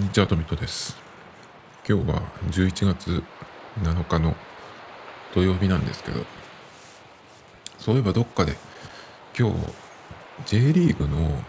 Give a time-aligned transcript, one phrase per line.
[0.00, 0.96] こんにちは、トミトです。
[1.86, 3.22] 今日は11月
[3.82, 4.34] 7日の
[5.34, 6.24] 土曜日なんですけど、
[7.76, 8.56] そういえばどっかで
[9.38, 9.56] 今日
[10.46, 11.44] J リーグの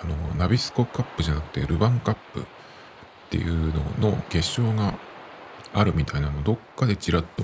[0.00, 2.44] あのナビスコカップじゃなくてルヴァンカップっ
[3.30, 4.96] ていうのの決勝が
[5.74, 7.42] あるみたいなのどっかでちらっと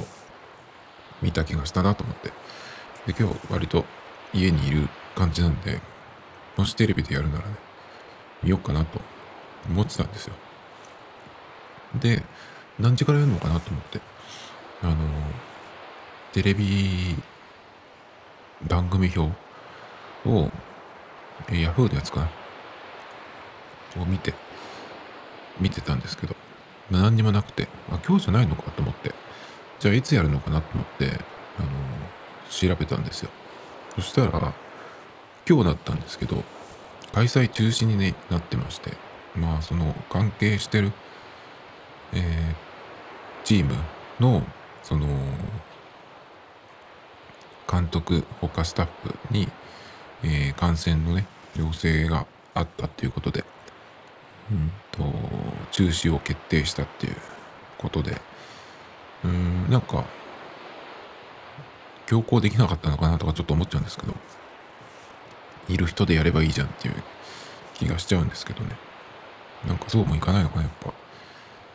[1.21, 2.29] 見た気がしたなと思って。
[3.13, 3.85] で、今日割と
[4.33, 5.81] 家にいる感じなんで、
[6.57, 7.57] もしテレビでやるならね、
[8.45, 9.01] 見ようかなと
[9.69, 10.35] 思ってたんですよ。
[12.01, 12.23] で、
[12.79, 14.01] 何時からやるのかなと思って、
[14.83, 14.97] あの、
[16.33, 17.17] テレビ
[18.67, 19.33] 番組表
[20.27, 20.51] を、
[21.51, 22.31] え、ヤフーのやつかな。
[24.03, 24.35] を見て、
[25.61, 26.35] 見てたんですけど、
[26.91, 29.15] 何にもなくて、あ、今日じゃないのかと思って、
[29.79, 31.07] じゃあいつやるのかなと思って、
[31.59, 31.69] あの、
[32.51, 33.31] 調べたんですよ。
[33.95, 34.55] そしたら、
[35.49, 36.43] 今日だったんですけど、
[37.13, 38.93] 開催中止に、ね、なってまして、
[39.37, 40.93] まあその関係してる、
[42.13, 43.75] えー、チーム
[44.21, 44.43] の
[44.83, 45.07] その
[47.71, 49.49] 監督他スタッフに、
[50.23, 51.27] えー、感染のね
[51.57, 53.45] 陽性があったっていうことで、
[54.51, 55.03] うんと、
[55.73, 57.17] 中止を決定したっていう
[57.79, 58.21] ことで
[59.25, 60.05] うんなんか
[62.07, 64.15] 強行できなかったのかなとかちょっと思っちゃうんですけど
[65.69, 66.95] いる人でやればいいじゃんっていう
[67.75, 68.94] 気がしちゃうんですけどね。
[69.67, 70.93] なんかそうもいかないのかな、やっぱ。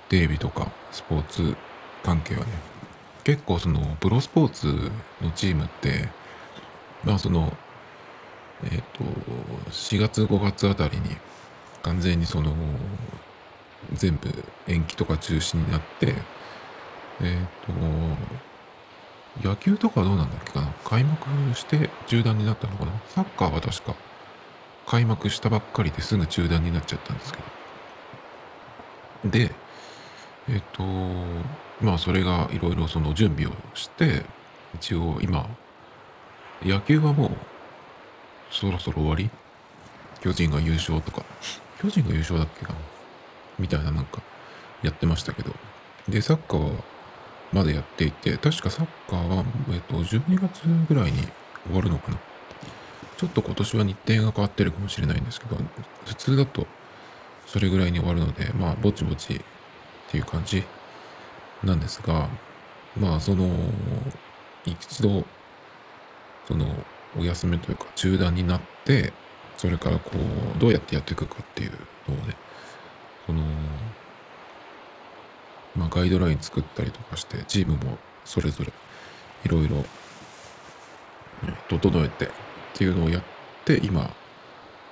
[0.10, 1.56] テレビとかスポーツ
[2.04, 2.48] 関係はね。
[3.24, 6.10] 結構その、プロスポーツのチームって、
[7.04, 7.56] まあその、
[8.64, 9.04] えっ、ー、と、
[9.72, 11.16] 4月5月あたりに
[11.84, 12.54] 完全にその、
[13.94, 14.30] 全部
[14.68, 16.16] 延期とか中止になって、
[17.22, 18.18] えっ、ー、
[19.42, 23.96] と、野球とかどうなんだっけかな開幕して中断になったのかなサッカーは確か
[24.86, 27.59] 開幕したばっかりですぐ中断になっちゃったんですけど。
[29.26, 29.52] で、
[30.48, 30.84] えっ、と、
[31.82, 34.26] まあそれがいろいろその準備をして、
[34.76, 35.48] 一応今、
[36.64, 37.32] 野球はもう
[38.52, 39.30] そろそろ終わり？
[40.22, 41.24] 巨人が優勝とか、
[41.82, 42.80] 巨人が優勝だっけかな？
[43.58, 44.22] みたいななんか
[44.84, 45.54] やってましたけど。
[46.08, 46.72] で、サッカーは
[47.52, 51.24] まだやっていて、確かサッカーは、えっと、12月ぐらいに
[51.66, 52.18] 終わるのかな。
[53.18, 55.58] ちょっと今年は日程が変わってるかもしれないんですけど、
[56.06, 56.68] 普通だと
[57.52, 59.40] それぐらいに終わるので、まあ、ぼちぼちっ
[60.12, 60.64] ていう感じ
[61.64, 62.30] なんですが、
[62.96, 63.50] まあ、その、
[64.66, 65.26] 一度、
[66.48, 66.68] その、
[67.18, 69.14] お休みというか中断になって、
[69.58, 70.12] それからこ
[70.56, 71.72] う、どうやってやっていくかっていう
[72.08, 72.36] のをね、
[73.26, 73.42] その、
[75.76, 78.72] まあ、ガイドライン作ったりとかして、チームもそれぞれ
[79.44, 79.84] いろいろ
[81.68, 82.30] 整えてっ
[82.76, 83.24] ていうのをやっ
[83.66, 84.14] て、今、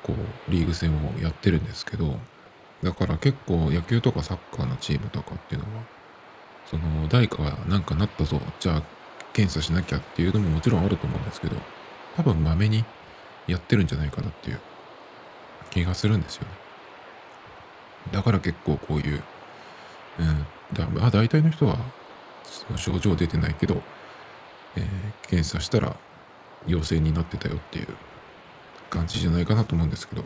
[0.02, 2.20] こう、リーグ戦をやってるんですけど、
[2.84, 5.84] だから結構野球とかサッカーのチームとかっていうのは、
[6.70, 8.84] その誰かが何かなったぞ、じゃあ
[9.34, 11.56] 検査しなきゃっていうのももちろんあると思うんですけど、
[12.16, 12.84] 多分まめに
[13.48, 14.60] やってるんじゃないかなっていう
[15.72, 16.50] 気がするんですよね。
[18.12, 19.24] だから結構こういう、
[20.20, 21.78] うん、だまあ大体の人は
[22.44, 23.82] その症状出てないけど、
[24.76, 24.86] えー、
[25.30, 25.96] 検査したら
[26.66, 27.88] 陽性になってたよっていう
[28.90, 30.24] 感じじゃないかなと思うんですけど、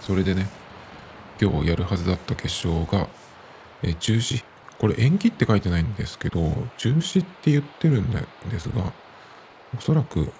[0.00, 0.46] それでね、
[1.40, 3.08] 今日やるはずだった決勝が、
[3.82, 4.44] え中止。
[4.78, 6.40] これ延期って書いてないんですけど、
[6.76, 8.92] 中止って言ってるんですが、
[9.76, 10.32] おそらく、うん、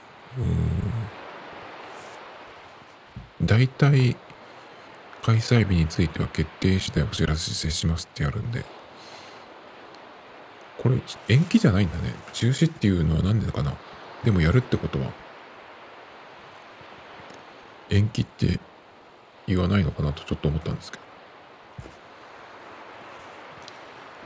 [3.47, 4.17] 大体、
[5.23, 8.65] 開催日については決定次第お知らせしますってやるんで、
[10.79, 10.97] これ
[11.29, 12.13] 延期じゃないんだね。
[12.33, 13.75] 中止っていうのは何でかな。
[14.25, 15.13] でもやるってことは、
[17.91, 18.59] 延期って
[19.47, 21.03] 言わないのかなとちょっと思ったんですけど。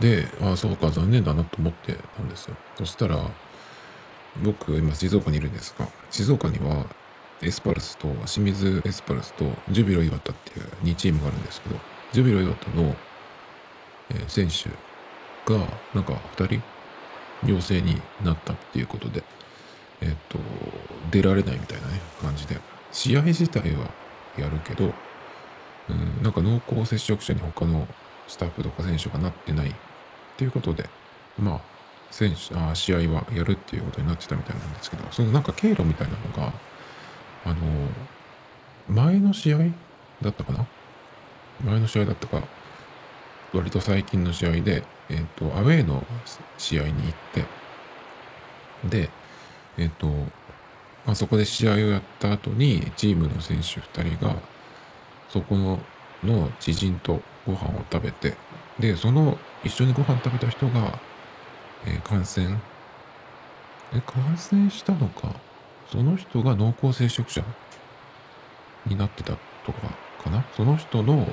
[0.00, 2.56] で、ああ、そうか、残念だなと思ってたんですよ。
[2.76, 3.18] そしたら、
[4.42, 6.84] 僕、今、静岡にいるんですが、静岡には、
[7.42, 11.76] エスパルスと、清水エスパルスと、ジュビロ磐田っていう2チームがあるんですけど、
[12.12, 12.96] ジュビロ磐田の、
[14.10, 14.68] えー、選手
[15.50, 16.62] が、なんか2人、
[17.46, 19.22] 陽性になったっていうことで、
[20.02, 20.38] えっ、と、
[21.10, 22.58] 出られないみたいなね、感じで、
[22.92, 23.90] 試合自体は
[24.36, 24.92] やるけど、
[25.88, 27.86] うん、なんか濃厚接触者に他の
[28.28, 29.72] スタッフとか選手がなってないっ
[30.36, 30.88] ていうことで、
[31.38, 31.60] まあ、
[32.10, 36.52] 選手あ試合はやるっていうことになってたみたいなんですけど、そのなんか経路みたいなのが、
[37.44, 37.56] あの、
[38.88, 39.58] 前の試合
[40.22, 40.66] だったかな？
[41.64, 42.42] 前の試合だったか、
[43.52, 46.04] 割と最近の試合で、えっ、ー、と、アウェーの
[46.58, 47.44] 試合に行って、
[48.88, 49.10] で、
[49.78, 50.06] えっ、ー、と、
[51.06, 54.36] まあ、そこで試合をやった後に、チームの選手2人が、
[55.36, 55.78] そこの
[56.24, 58.38] の知人とご飯を食べて
[58.80, 60.98] でその一緒にご飯食べた人が、
[61.84, 62.58] えー、感染。
[63.92, 65.34] え感染したのか。
[65.92, 67.44] その人が濃厚接触者
[68.86, 69.34] になってた
[69.64, 69.80] とか
[70.24, 70.44] かな。
[70.56, 71.28] その人の、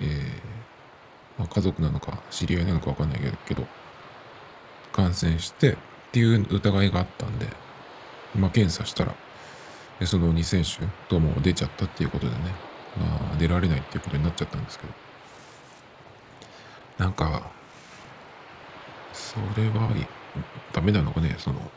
[0.00, 3.64] えーまあ、家族なのか知り合いなのか分かんないけど
[4.92, 5.76] 感染してっ
[6.12, 7.46] ていう疑いがあったんで、
[8.34, 9.14] まあ、検査したら
[10.04, 12.38] その2選手とも出ちゃったっていうことでね、
[12.96, 14.92] まあ、出られないっていうことになっちゃったんですけど。
[16.98, 17.50] なんか
[19.12, 19.90] それは
[20.72, 21.34] ダメなのかね？
[21.38, 21.70] その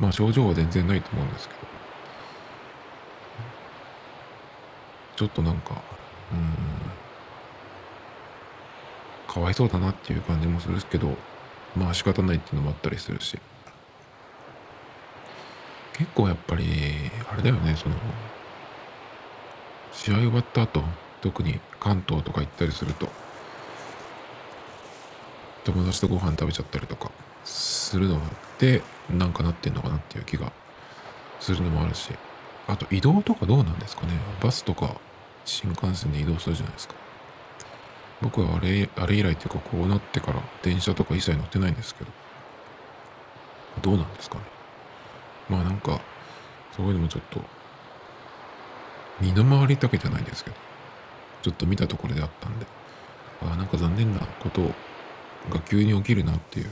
[0.00, 1.60] まあ症状は全然ないと思うんですけど。
[5.16, 5.72] ちょっとなんか
[6.32, 6.54] うん
[9.26, 11.14] かわいそうだなっていう感じもするけど
[11.76, 13.38] まあ仕方ないっていうのもあったりするし。
[15.92, 16.64] 結構やっぱり
[17.28, 17.96] あれだよねその
[19.92, 20.82] 試合終わった後
[21.20, 23.08] 特に関東とか行ったりすると
[25.64, 27.10] 友達とご飯食べちゃったりとか
[27.44, 28.20] するの
[28.58, 30.52] でなんかなってんのかなっていう気が
[31.40, 32.10] するのもあるし
[32.66, 34.12] あと移動とかどうなんですかね。
[34.42, 34.96] バスとか
[35.44, 36.94] 新幹線で移動するじゃないですか。
[38.20, 42.10] 僕はあれあれ以来っていうかこうなってから電車とか一切乗ってないんですけど
[43.80, 44.42] どうなんですかね。
[45.48, 46.00] まあなんか
[46.76, 47.40] そういうのもちょっと
[49.20, 50.56] 身の回りだけじゃないですけど
[51.42, 52.66] ちょっと見たところであったんで
[53.42, 54.62] ああなんか残念なこと
[55.50, 56.70] が急に起きるなっていう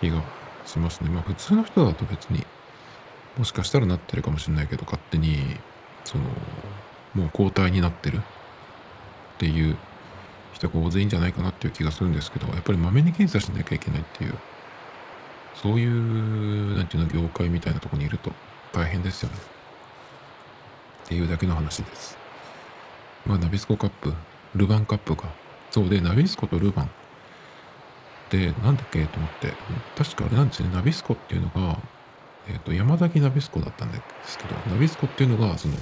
[0.00, 0.22] 気が
[0.66, 1.08] しますね。
[1.08, 2.44] まあ普通の人だと別に
[3.36, 5.38] もしかしたらなってるかもしれないけど勝手に
[6.04, 6.24] その
[7.14, 8.20] もう交代になってるっ
[9.38, 9.76] ていう
[10.52, 14.34] 人が大勢いいんじゃないかなっていう気がするんですけどやっぱりまめに検査しなきゃいけないっていう
[15.54, 18.32] そういうなんていうの業界みたいなとこにいると
[18.72, 19.57] 大変ですよね。
[21.08, 22.18] っていうだけの話です。
[23.24, 24.12] まあナビスコカップ
[24.54, 25.24] ルヴァンカップが
[25.70, 26.90] そうでナビスコとルヴァン。
[28.28, 29.06] でなんだっけ？
[29.06, 29.54] と思って。
[29.96, 30.68] 確かあれなんですね。
[30.70, 31.78] ナビスコっていうのが
[32.46, 35.74] え、ー、と山崎ナビスコだったんですけどナビスコっていうのがその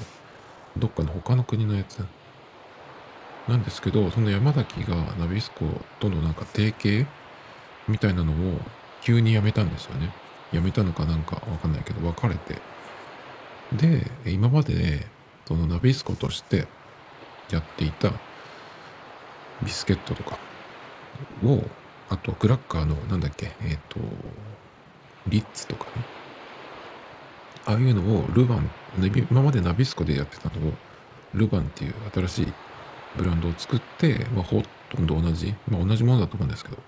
[0.76, 2.06] どっかの他の国のやつ。
[3.48, 5.64] なんですけどその山崎がナビスコ
[5.98, 7.04] とのなんか提携？
[7.88, 8.60] みたいなのを
[9.02, 10.12] 急に辞めたんですよね。
[10.52, 12.60] 辞めたのかなんかわかんないけど別れて。
[13.72, 15.15] で今までね
[15.46, 16.66] そのナビスコとして
[17.50, 18.12] やっていた
[19.62, 20.38] ビスケットとか
[21.44, 21.62] を
[22.08, 24.00] あとクラッカーのなんだっけえっ、ー、と
[25.28, 25.90] リッツとかね。
[27.64, 30.72] ああいうのをルヴァン今までナビスコでやってたのを
[31.34, 32.52] ルヴァンっていう新しい
[33.16, 36.78] ブランドを作って、まあ、ほとんど同じ、まあ、同じものだと思うんですけど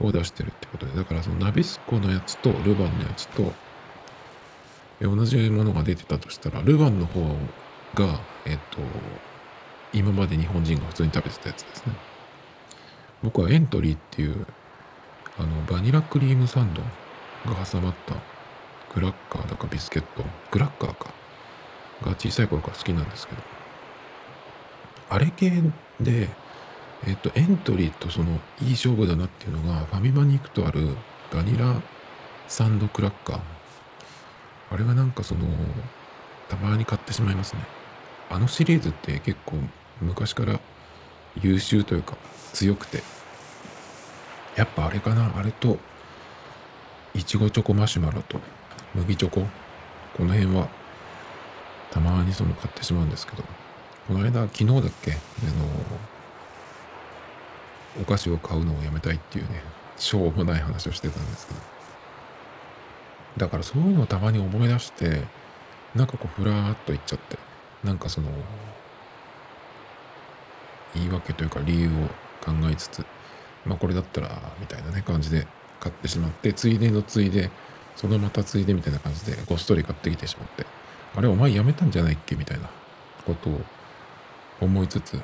[0.00, 0.92] を出してるってことで。
[0.96, 3.52] だからそのナビスコのやつとルヴァンのやつと
[5.00, 7.20] 同じものが出てたとしたらルヴァンの方
[7.94, 8.78] がえっと
[9.92, 11.92] 今まで日本人が普通に食べてたやつですね。
[13.22, 14.46] 僕はエントリーっていう
[15.38, 16.82] あのバニラクリームサンド
[17.50, 18.14] が挟まった
[18.92, 21.10] クラッカーだかビスケットクラッカーか。
[22.02, 23.42] が小さい頃から好きなんですけど。
[25.08, 25.62] あれ系
[26.00, 26.28] で
[27.06, 30.88] えっとエントリーとそのいい勝負だなっていうのがファミマに行くとある
[31.32, 31.80] バニラ
[32.48, 33.40] サンドクラッカー
[34.70, 35.46] あれはなんかその
[36.48, 37.60] たまに買ってしまいますね。
[38.30, 39.56] あのシリーズって結構
[40.00, 40.60] 昔から
[41.40, 42.16] 優秀というか
[42.52, 43.02] 強くて。
[44.56, 45.78] やっぱあれかなあれと
[47.12, 48.40] いちごチョコマシュマロと
[48.94, 49.46] 麦チョコ
[50.16, 50.68] この辺は
[51.90, 53.44] たまにその買ってしまうんですけど。
[54.06, 55.20] この間昨日だっけあの
[58.00, 59.60] お菓子を買うのをやめたいっていうね
[59.96, 61.55] しょうもない話をしてたんですけど。
[63.36, 65.22] だからそういうのをたまに思い出して
[65.94, 67.38] なんかこうふらーっと言っちゃって
[67.84, 68.28] なんかその
[70.94, 71.90] 言い訳というか理由を
[72.44, 73.04] 考えつつ
[73.64, 75.46] まあこれだったらみたいなね感じで
[75.80, 77.50] 買ってしまってついでのついで
[77.96, 80.64] そのまたついでみたいな感じでごっそり買ってきてしまって
[81.14, 82.36] あれお前やめたんじゃないっけ？
[82.36, 82.68] みたいな
[83.26, 83.60] ことを
[84.60, 85.20] 思いつつ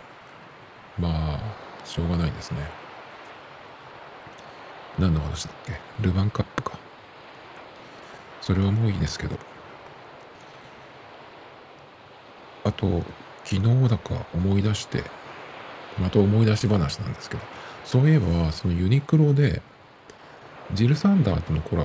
[0.99, 2.59] まあしょうがないですね。
[4.99, 5.73] 何の話だっけ？
[6.00, 6.78] ルヴァンカップか。
[8.42, 9.38] それはもういいですけど。
[12.64, 13.02] あと
[13.44, 15.02] 昨日だか思い出して
[15.99, 17.42] また思い出し話なんですけど。
[17.84, 19.61] そういえばそのユニクロで
[20.72, 21.84] ジル・サンダーとのコラ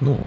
[0.00, 0.26] ボの、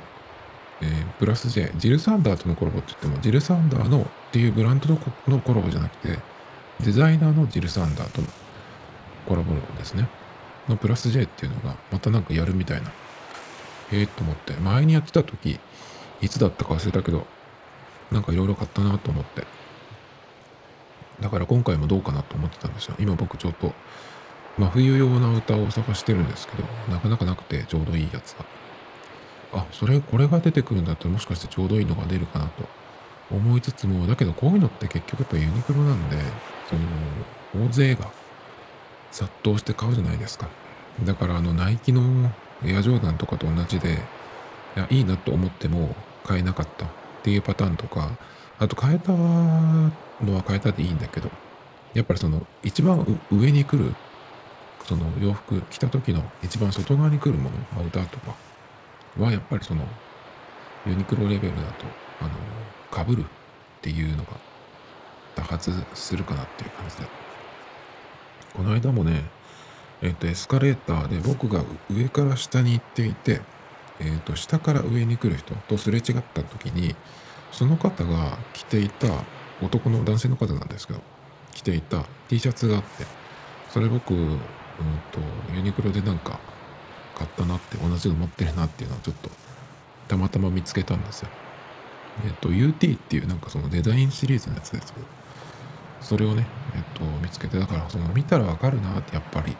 [0.82, 6.20] えー、プラス J ジル・サンダーとのコラボって言ってもジル・サンダーのっていうブランドのコラボじゃなくて
[6.84, 8.28] デザイナーのジル・サンダーとの
[9.28, 10.08] コラボですね。
[10.68, 12.92] のプラス J っていうのがまたなんかやるみたいな
[13.92, 15.60] ええー、と思って前にやってた時
[16.22, 17.26] いつだったか忘れたけど
[18.12, 19.46] なんかいろいろ買ったなと思って
[21.22, 22.96] だから今回もどうかなと思ってたんですよ。
[23.00, 23.74] 今僕ちょっと
[24.58, 28.46] 真冬用な歌を探してるんですけど、なかなかなくてちょうどいいやつが。
[29.54, 32.64] あ、それ、これが出てくるんだったらもしかしてちょうどいいのが出るかなと
[33.32, 36.18] 思いつつも、だけどこういうのって結局やっぱユニクロなんで、
[36.70, 36.76] そ
[37.58, 38.12] の、大勢が
[39.12, 40.48] 殺到して買うじゃないですか。
[41.04, 42.32] だからあのナイキの
[42.64, 46.90] エアジョーダンとかと同じで、いや、いいなと思っても買えなかったっ
[47.24, 48.12] ていうパターンとか、
[48.60, 51.30] あと変えたのは変えたでいいんだけど、
[51.94, 53.94] やっぱりその一番上に来る、
[54.86, 58.36] その洋服着た時の一番外側に来るもの、アウターとか
[59.20, 59.86] はやっぱりその
[60.86, 61.86] ユニクロレベルだと、
[62.22, 63.26] あの、被るっ
[63.82, 64.32] ていうのが
[65.36, 67.08] 多発するかなっていう感じで。
[68.56, 69.24] この間もね、
[70.02, 73.42] えっ、と、エスカレーターで僕が上から下に行っていて、
[74.00, 76.96] えっ、と、下から上に来る人とすれ違った時に、
[77.52, 79.08] その方が着ていた、
[79.62, 81.02] 男の男性の方なんですけど、
[81.54, 83.06] 着ていた T シャツがあって、
[83.70, 84.38] それ僕、うん
[85.12, 85.20] と、
[85.56, 86.40] ユニクロでなんか
[87.18, 89.30] 買ったなって、同じの持ってるなっていうのをちょっと、
[90.08, 91.30] たまたま見つけたんですよ。
[92.26, 95.06] えっと、UT っていうなんかそのデザインシリーズのやつですけど、
[96.02, 99.56] それをね、えっと、見つけて、だからその見たらわかるなって、やっぱり、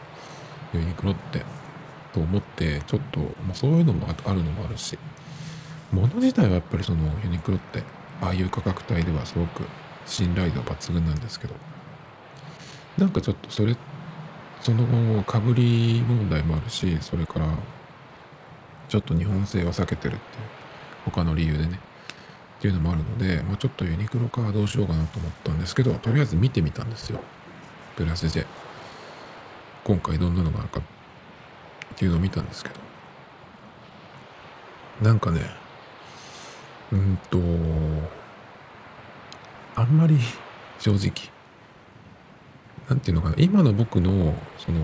[0.74, 1.42] ユニクロって、
[2.12, 4.98] と思って、ちょっと、まあ、そういうのもあるのもあるし、
[5.92, 7.82] 物自体はやっぱりそのユニクロって、
[8.20, 9.62] ああいう価格帯ではすごく
[10.06, 11.54] 信頼度抜群なんですけど、
[12.98, 13.76] なんかちょっとそれ、
[14.60, 17.48] そのかぶり問題もあるし、それから、
[18.88, 20.20] ちょっと日本製は避けてるっていう、
[21.04, 21.78] 他の理由でね、
[22.58, 27.20] っていうのもあるので、まあ、ちょっとユニクロかどうしようかなと思ったんですけど、とりあえず見てみたんですよ。
[27.96, 28.46] プラス J。
[29.86, 30.82] 今回どんなのがあるかっ
[31.94, 32.74] ていうのを見たんですけど。
[35.00, 35.42] なんかね、
[36.90, 37.38] うんと、
[39.76, 40.18] あんまり
[40.80, 41.12] 正直、
[42.88, 44.80] なんていうのかな、今の僕の、その、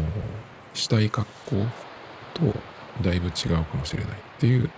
[0.73, 1.67] したい格好
[2.35, 2.55] と
[3.03, 4.71] だいぶ違うかもしれないっていう、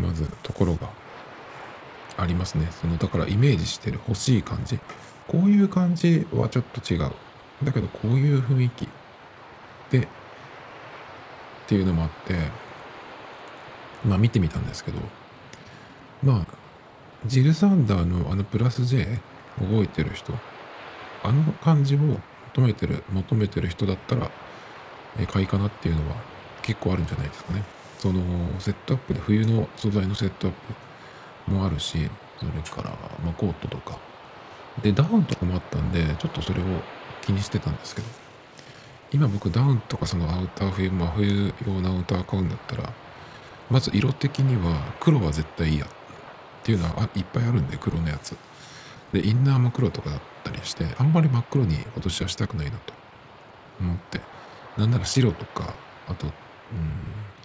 [0.00, 0.88] まずところが
[2.16, 2.66] ありますね。
[2.72, 4.80] その、だからイメージしてる欲しい感じ。
[5.28, 7.12] こういう感じはちょっと違う。
[7.62, 8.88] だけどこういう雰囲気
[9.90, 10.06] で、っ
[11.66, 12.34] ていうのもあって、
[14.04, 14.98] まあ見てみたんですけど、
[16.22, 16.46] まあ、
[17.26, 19.06] ジル・サンダーのあのプラス J
[19.60, 20.32] 動いてる人、
[21.22, 24.30] あの感じを求めてる、求めてる人だったら、
[25.26, 26.16] 買いかなっていうのは
[26.62, 27.62] 結構あるんじゃないですかね。
[27.98, 28.20] その
[28.60, 30.54] セットアップで冬の素材のセットアッ
[31.46, 32.90] プもあるし、それから、
[33.24, 33.98] まあ、コートとか。
[34.82, 36.64] で、ダウンとかもあったんで、ちょっとそれを
[37.22, 38.06] 気にしてたんですけど、
[39.14, 42.92] 今僕ダウンとかそのアウター冬、真冬用のアウター買うんだったら、
[43.70, 45.88] まず色的には黒は絶対いいやっ
[46.64, 48.36] ていうのはいっぱいあるんで、黒のやつ。
[49.12, 52.92] で、インナーも黒とかだったりして、あんまり真っ黒に今年はしたくないなと
[53.80, 54.20] 思って。
[54.76, 55.74] なんなら白とか、
[56.08, 56.32] あと、うん、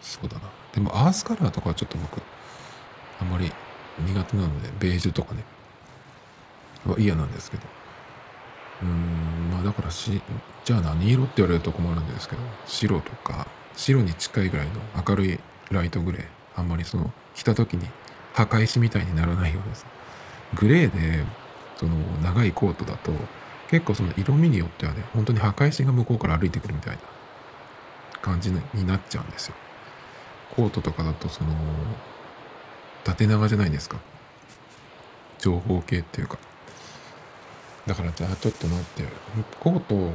[0.02, 0.50] そうだな。
[0.74, 2.20] でもアースカラーとかはちょっと僕、
[3.22, 3.52] あんまり
[4.00, 5.44] 苦手なので、ベージュとかね、
[6.84, 7.64] は嫌なんですけど。
[8.82, 8.92] うーん、
[9.60, 10.22] あだからし、
[10.64, 14.74] じゃあ何色って言われると困るんですけど、白とか、白に近いぐらいの
[15.08, 15.40] 明るい
[15.72, 16.26] ライトグレー、
[16.56, 17.88] あんまりその、着た時に
[18.34, 19.86] 墓石みたいにならないようです。
[20.56, 21.24] グレーで、
[21.78, 23.12] その、長いコートだと、
[23.70, 27.02] 結構その色味によってはね、本当に墓石が向こうから歩いてくるみたいな
[28.22, 29.56] 感じになっちゃうんですよ。
[30.56, 31.52] コートとかだとその、
[33.04, 33.98] 縦長じゃないですか。
[35.38, 36.38] 長方形っていうか。
[37.90, 39.04] だからじゃあちょっと待って。
[39.60, 40.12] コートっ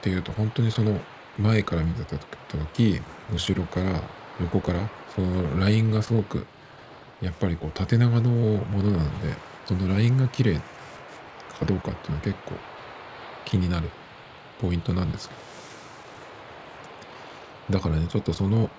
[0.00, 0.98] ていうと本当にその
[1.38, 4.00] 前から見てた時後ろから
[4.40, 6.46] 横からそのラインがすごく
[7.20, 9.34] やっぱりこう縦長のものなんで
[9.66, 10.54] そのラインが綺麗
[11.58, 12.52] かどうかっていうのは結構
[13.44, 13.90] 気になる
[14.58, 15.34] ポイントなんですけ
[17.74, 17.78] ど。
[17.78, 18.70] だからねちょっとその、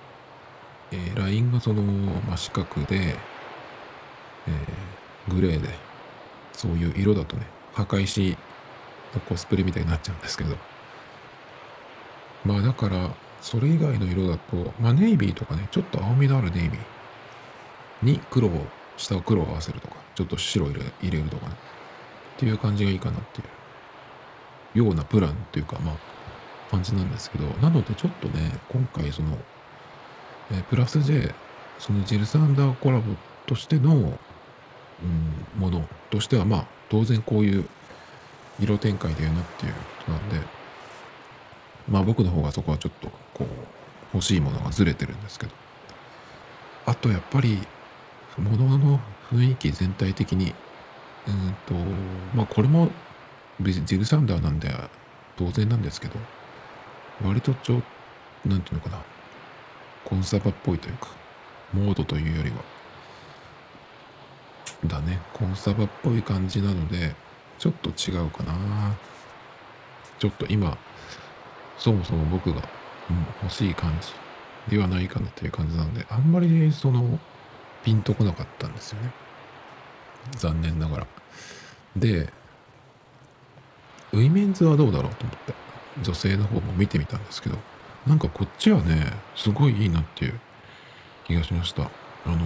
[0.90, 5.68] えー、ラインがその真四角で、えー、グレーで
[6.52, 8.36] そういう色だとね墓石
[9.14, 10.56] のコスプレみたいになっちゃうんですけど。
[12.44, 13.10] まあだから
[13.42, 16.80] それ以外の色だとまあネイビーとかねちょっと青みのあるネイビー
[18.02, 21.54] に黒を下を黒を合わせるとかちょっと白入れ入れるとかね。
[22.36, 23.48] っていう感じがいいかなっていう。
[24.72, 25.96] ようなプランっていうかまあ
[26.70, 27.46] 感じなんですけど。
[27.60, 29.36] なのでちょっとね今回その、
[30.52, 31.34] えー、プラス J
[31.78, 33.14] そのジルサンダーコラボ
[33.46, 34.18] としての、
[35.02, 37.68] うん、ものとしてはまあ当然こういう
[38.60, 40.36] 色展開でやなっていうことなんで
[41.88, 43.46] まあ僕の方がそこはちょっとこう
[44.14, 45.52] 欲しいものがずれてるんですけど
[46.86, 47.58] あとやっぱり
[48.38, 49.00] 物のの
[49.32, 50.52] 雰囲気全体的に
[51.26, 51.74] うんと
[52.34, 52.90] まあこれも
[53.62, 54.70] ジルサンダーなんで
[55.36, 56.14] 当然なんですけど、
[57.24, 57.82] 割とちょ、
[58.44, 58.98] なんていうのかな、
[60.04, 61.08] コンサバっぽいというか、
[61.72, 62.56] モードというよりは、
[64.86, 67.14] だね、コンサバっぽい感じなので、
[67.58, 68.54] ちょっと違うかな。
[70.18, 70.76] ちょっと今、
[71.78, 72.62] そもそも僕が、
[73.10, 77.18] うん、欲しい感じではないかなという感じなので、あんまりその、
[77.82, 79.10] ピンとこなかったんですよね。
[80.36, 81.06] 残念ながら。
[81.96, 82.32] で、
[84.12, 85.54] ウィメンズはどうだろうと思って、
[86.02, 87.56] 女性の方も見てみたんですけど、
[88.06, 90.40] なんかこっちはね、すごいいいなっていう
[91.26, 91.82] 気がしました。
[91.82, 92.38] あの、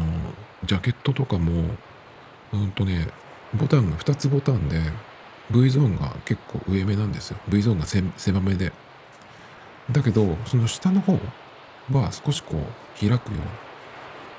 [0.64, 1.74] ジャケットとかも、
[2.54, 3.08] うんとね、
[3.52, 4.80] ボタンが2つボタンで、
[5.50, 7.38] V ゾーンが結構上目なんですよ。
[7.48, 8.72] V ゾーンが狭めで。
[9.90, 11.18] だけど、その下の方
[11.92, 13.44] は少しこう開くような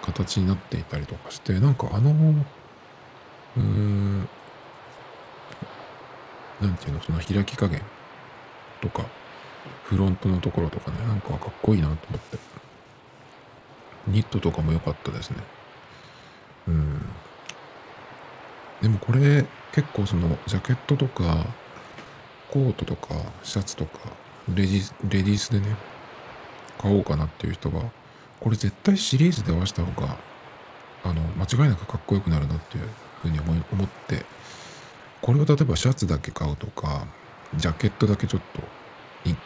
[0.01, 4.19] 形になっていたりとかして、なんかあの、うーん、
[6.61, 7.81] なんていうの、その開き加減
[8.81, 9.03] とか、
[9.83, 12.37] フロントのところとかね、なんかかっこいいなと思って。
[14.07, 15.37] ニットとかも良かったですね。
[16.67, 17.01] うん。
[18.85, 21.47] でもこれ結構そのジャケットとか
[22.51, 23.97] コートとかシャツとか
[24.47, 25.75] レディレディースでね
[26.77, 27.81] 買おうかなっていう人は
[28.39, 30.15] これ絶対シリーズで合わせた方が
[31.03, 32.83] あの間違いなくかっこよくなるなっていう
[33.23, 34.23] ふうに思思って
[35.19, 37.07] これを例えばシャツだけ買うとか
[37.55, 38.61] ジャケットだけちょっと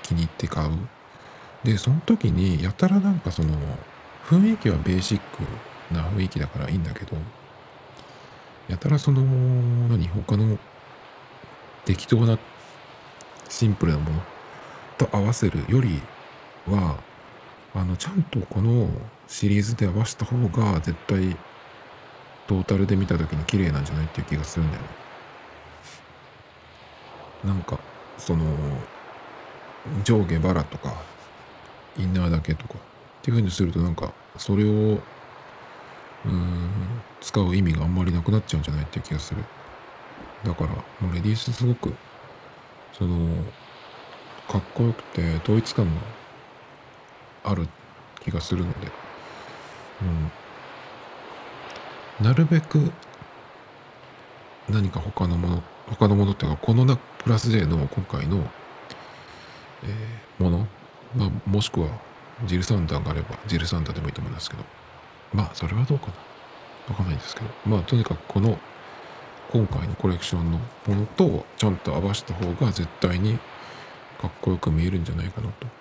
[0.04, 0.72] 気に入って買う。
[1.64, 3.54] でその時にやたらなんかその
[4.26, 7.16] 雰囲気はベーシックな雰囲気だからいいんだけど
[8.70, 9.24] やたらその
[9.90, 10.58] 何他の
[11.86, 12.38] 適当な
[13.50, 14.22] シンプルなもの
[14.98, 16.00] と合わせるより
[16.68, 16.98] は
[17.74, 18.90] あのちゃんとこの
[19.28, 21.36] シリーズで合わせた方が絶対
[22.48, 24.88] トータルで見た時に綺麗なんじゃないっていう気がするんだよね。
[27.46, 27.80] なんか
[28.18, 28.46] その
[30.04, 30.94] 上下バラとか
[31.98, 32.78] インナーだけとかっ
[33.22, 35.00] ていう風にするとなんかそれを
[36.26, 36.70] うん。
[37.22, 39.44] 使う意味があんまりなくなっちゃうんじゃないっていう気がする。
[40.44, 41.94] だからもうレディースすごく
[42.94, 43.44] その
[44.48, 46.02] かっこよくて統一感が
[47.44, 47.68] ある
[48.22, 48.92] 気がするので。
[50.02, 50.32] うん。
[52.26, 52.92] なるべく
[54.70, 58.44] 何か他のもの他のものっていうかこのなプラス J の今回の、
[59.84, 60.68] えー、もの、
[61.16, 61.88] まあ、もしくは
[62.46, 64.79] ジルサンダーがあればジルサンダーでもいいと思うんですけど。
[65.34, 66.14] まあそれはどうかな。
[66.90, 67.48] わかんないですけど。
[67.66, 68.58] まあとにかくこの
[69.52, 73.38] 今回のコレクションのものとちゃんと合わせた方が絶対に
[74.20, 75.80] かっこよく見えるんじゃないかなと。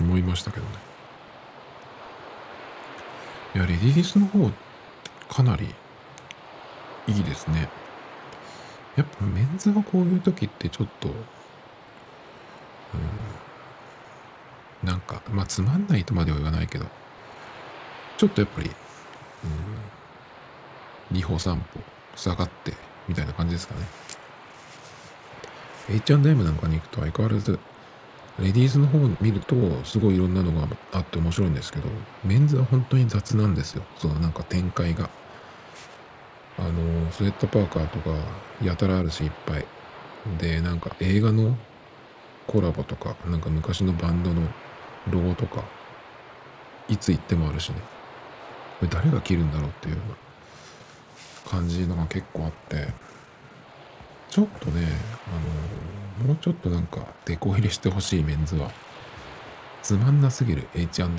[0.00, 0.72] 思いましたけどね。
[3.54, 4.50] いやレディースの方
[5.28, 5.74] かなり
[7.06, 7.68] いいですね。
[8.96, 11.12] やっぱメンズはこういう時ってちょっと、う
[14.84, 16.86] ん、なんか、まあつまんないとまでは言わないけど、
[18.18, 18.70] ちょっとやっぱり、
[21.12, 21.60] うん、2歩3歩
[22.16, 22.74] 下がって
[23.08, 23.80] みたいな感じですかね。
[25.90, 27.58] H&M なんかに行くと相変わらず、
[28.38, 29.54] レディースの方を見ると
[29.84, 31.88] すごいいろんなのがあって面白いんですけど、
[32.24, 33.84] メンズは本当に雑なんですよ。
[33.96, 35.08] そのなんか展開が。
[36.58, 38.10] あのスウェットパーカーとか
[38.60, 39.64] やたらあるしいっぱい
[40.38, 41.56] でなんか映画の
[42.48, 44.42] コラボとかなんか昔のバンドの
[45.08, 45.62] ロゴとか
[46.88, 47.76] いつ行ってもあるしね
[48.80, 49.96] これ誰が着るんだろうっていう
[51.48, 52.88] 感じのが結構あって
[54.30, 54.86] ちょっとね
[56.18, 58.70] あのもうちょっとなんかデコ入れしてほしいメンズは
[59.82, 61.18] つまんなすぎる H&M の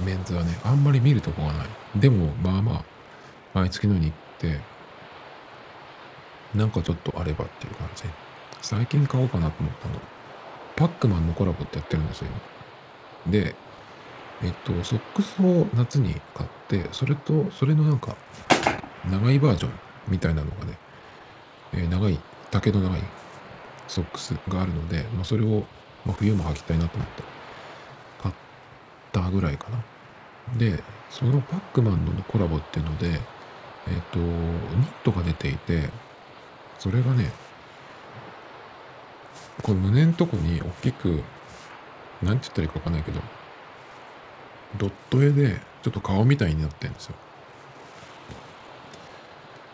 [0.00, 1.66] メンズはねあんまり見るとこがない。
[1.96, 2.84] でもまあまあ
[3.54, 4.60] 毎月のように行って
[6.54, 8.04] なんかちょっとあればっていう感じ。
[8.62, 9.94] 最近買おうかなと思ったの。
[10.76, 12.28] パックマンのコラボってやってるんですよ
[13.26, 13.32] 今。
[13.32, 13.54] で
[14.42, 18.16] えっとソックスを夏に買ってそれとそれのなんか
[19.10, 19.72] 長いバージョン
[20.08, 20.78] みたいなのがね、
[21.72, 22.18] えー、長い
[22.50, 23.00] 丈の長い
[23.88, 25.64] ソックスがあるので、まあ、それを、
[26.04, 27.22] まあ、冬も履きたいなと思って
[28.22, 28.34] 買っ
[29.12, 29.78] たぐらいかな。
[30.58, 33.20] でそのパックマンのコラボっていうので
[33.88, 35.88] えっ、と、ニットが出ていて、
[36.78, 37.30] それがね、
[39.62, 41.22] この胸のとこに大きく、
[42.22, 43.20] なんて言ったらいいかわかんないけど、
[44.78, 47.14] ドット絵でちょっと顔みたいになってるんですよ。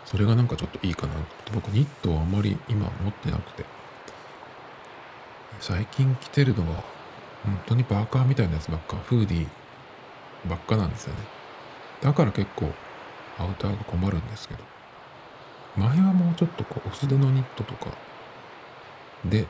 [0.05, 1.53] それがなんかちょっといいかなと。
[1.55, 3.65] 僕ニットはあまり今持ってなくて。
[5.61, 6.83] 最近着てるのは
[7.45, 9.47] 本当にパーカーみたいなやつばっか、フーディー
[10.49, 11.21] ばっかなんですよね。
[12.03, 12.73] だから結構
[13.39, 14.61] アウターが困るんですけど
[15.77, 17.87] 前はもうちょっとこう薄手のニットとか
[19.25, 19.47] で、えー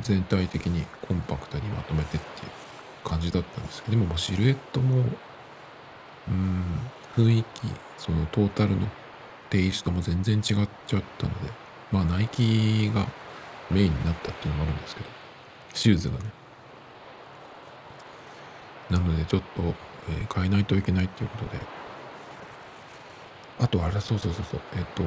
[0.00, 2.50] 全体的にコンパクトにまとめてっていう
[3.04, 5.04] 感じだったんですけどでもシルエットも
[6.28, 6.64] うん
[7.16, 7.60] 雰囲気
[7.98, 8.86] そのトータルの
[9.50, 10.42] テイストも全然違っ
[10.86, 11.50] ちゃったので
[11.90, 13.06] まあナイキが
[13.70, 15.06] メインになったっていうのもあるんですけど
[15.74, 16.24] シューズがね。
[18.90, 21.60] なのでちょっと、えー変えないといけないっていうことで。
[23.60, 24.60] あとあれそうそうそうそう。
[24.76, 25.02] えっと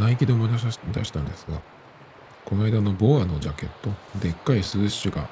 [0.00, 1.60] ナイキで思い出し出したんですが
[2.44, 5.28] この間のボアのジャケットでっかいスーッシュが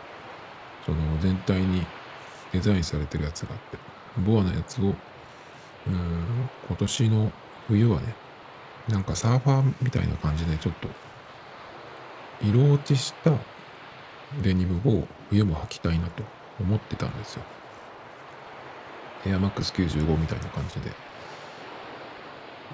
[0.84, 1.84] その全体に
[2.52, 3.78] デザインされてるやつがあって
[4.20, 4.94] ボアのやつをうん
[6.68, 7.32] 今年の
[7.68, 8.14] 冬はね
[8.88, 10.88] なんかサーファーみたいな感じでちょっと
[12.42, 13.32] 色落ちした
[14.42, 16.24] デニムを冬も履きたいなと
[16.60, 17.42] 思ってたんですよ。
[19.26, 20.80] エアマックス95みたいな感じ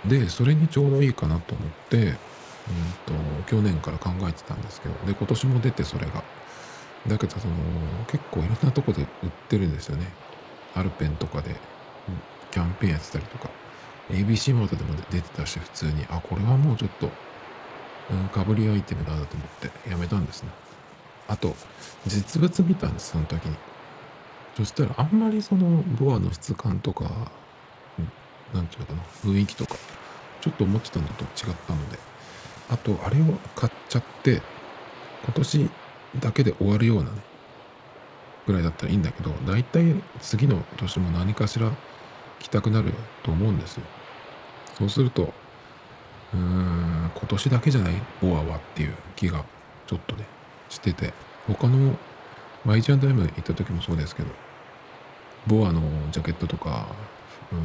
[0.06, 0.20] で。
[0.20, 2.14] でそれにちょうどいいかなと思ってうん
[3.04, 3.12] と
[3.46, 6.22] 去年から考えてたんですけどで今年も出てそれが。
[7.06, 7.54] だけどその
[8.06, 10.06] 結構いろんなとこで売ってるんですよね。
[10.74, 11.54] アルペンとかで。
[12.50, 13.50] キャンペーンやってたりとか。
[14.10, 16.04] ABC マートでも出てたし普通に。
[16.10, 17.10] あこれはもうちょっと、
[18.10, 20.50] うん、かぶりアイテムだなと思ってやめたんですね。
[21.28, 21.54] あと
[22.06, 23.56] 実物見たんですその時に。
[24.56, 27.04] そしたらあんまりそのボアの質感とか
[27.98, 28.10] うん
[28.54, 29.02] なんていうのかな。
[29.30, 29.76] 雰囲気とか
[30.40, 31.98] ちょっと思ってたのと違ったので。
[32.70, 34.42] あとあれを買っちゃって
[35.24, 35.70] 今年
[36.16, 37.10] だけで終わるようなね
[38.46, 41.70] ぐらいだったらいいんだけど大体次の年も何かしら
[42.38, 42.92] 着たくなる
[43.22, 43.82] と思うんですよ。
[44.78, 45.34] そうすると
[46.32, 49.44] うーん今年だけじゃないボアはっていう気が
[49.86, 50.24] ちょっとね
[50.68, 51.12] してて
[51.46, 51.96] 他の
[52.64, 54.28] マイジャンダイム行った時もそうですけど
[55.46, 55.80] ボアの
[56.12, 56.86] ジャケットとか
[57.50, 57.62] うーん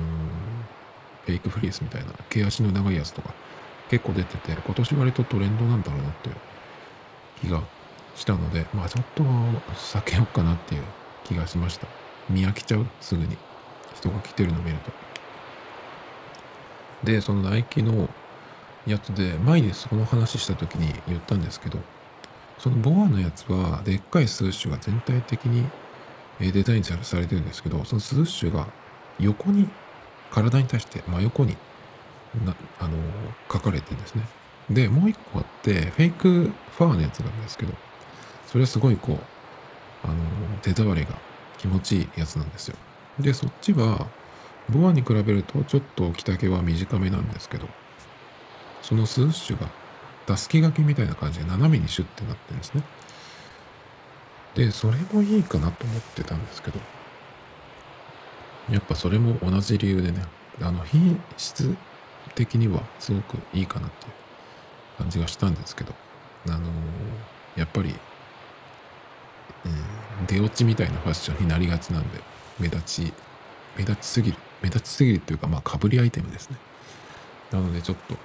[1.26, 3.34] フェイクフリースみたいな毛足の長いやつとか
[3.90, 6.36] 結構出てて今年割とトレンドなんだろうなっていう
[7.42, 7.62] 気が
[8.16, 9.24] したのでまあちょっと
[9.74, 10.84] 避けようかなっていう
[11.24, 11.88] 気がしました。
[12.30, 13.38] 見飽きちゃうすぐに。
[13.96, 14.92] 人が着てるの見ると。
[17.04, 18.10] でそのナイキの
[18.86, 21.80] やつで前にその話した時に言ったんですけど
[22.58, 25.66] そのボアのやつはでっかいスーッシュが全体的に
[26.40, 28.68] デザインされされてるんですけどそのスーッシュが
[29.20, 29.70] 横に
[30.32, 31.56] 体に対して真横に
[32.46, 32.98] なあの
[33.52, 34.24] 書かれてるんですね。
[34.70, 37.74] でもう一個あってフェイクファーのやつなんですけど
[38.54, 39.18] それはすごいこう
[40.08, 40.16] あの
[40.62, 41.18] 手触りが
[41.58, 42.76] 気持ちいいやつなんですよ。
[43.20, 44.06] でそっちは
[44.70, 47.68] ボアに比べるとちょっと着丈は短めなんですけど
[48.84, 49.68] そのスーッシュが
[50.28, 52.84] たすき掛けみたいな感じで斜めにシュッてなってるんですね。
[54.54, 56.80] でそれもいいかなと思ってたんですけど
[58.70, 60.22] やっぱそれも同じ理由でね
[60.62, 61.76] あの品質
[62.36, 64.14] 的にはすごくいいかなっていう
[65.00, 65.96] 感じがしたんですけど
[66.50, 66.70] あの
[67.56, 67.96] やっぱり、
[69.66, 72.20] うん、出落ちみたいなファッションになりがちなんで
[72.60, 73.14] 目立ち
[73.78, 76.58] 目立ちすぎる目立ちすぎるっていうかまあかぶりアイテムですね。
[77.52, 78.16] なのでちょっと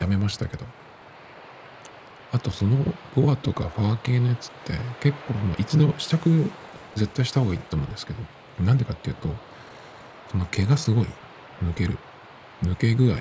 [0.00, 0.64] やめましたけど。
[2.32, 2.76] あとその
[3.14, 6.50] ボアとかファー系のやつって結構まあ一度試着
[6.94, 8.12] 絶対した方がいいと思うんですけ
[8.58, 9.28] どなんでかっていうと
[10.30, 11.06] その毛がすごい
[11.62, 11.98] 抜ける。
[12.62, 13.16] 抜け具合。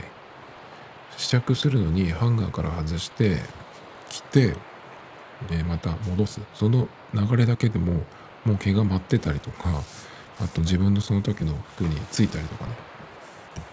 [1.17, 3.37] 試着するのにハンガーから外して
[4.09, 4.55] 着て
[5.49, 6.41] でまた戻す。
[6.53, 8.03] その流れだけでも
[8.45, 9.81] もう毛が舞ってたりとか
[10.39, 12.71] あと自分のその時の服についたりとかね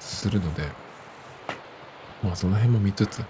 [0.00, 0.62] するので
[2.22, 3.22] まあその辺も見つつ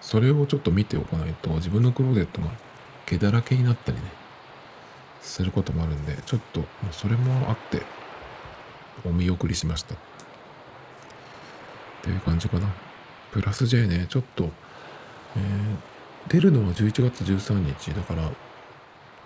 [0.00, 2.48] それをちょっと見ておかないと自分のクローゼットが
[3.06, 4.04] 毛だらけになったりね
[5.20, 7.82] することもあるんでちょっともうそれもあって
[9.04, 9.94] お見送りしました。
[9.94, 9.98] っ
[12.02, 12.68] ていう感じかな。
[13.32, 14.44] プラス J ねちょっと、
[15.36, 15.97] えー
[16.28, 17.94] 出るのは11月13日。
[17.94, 18.30] だから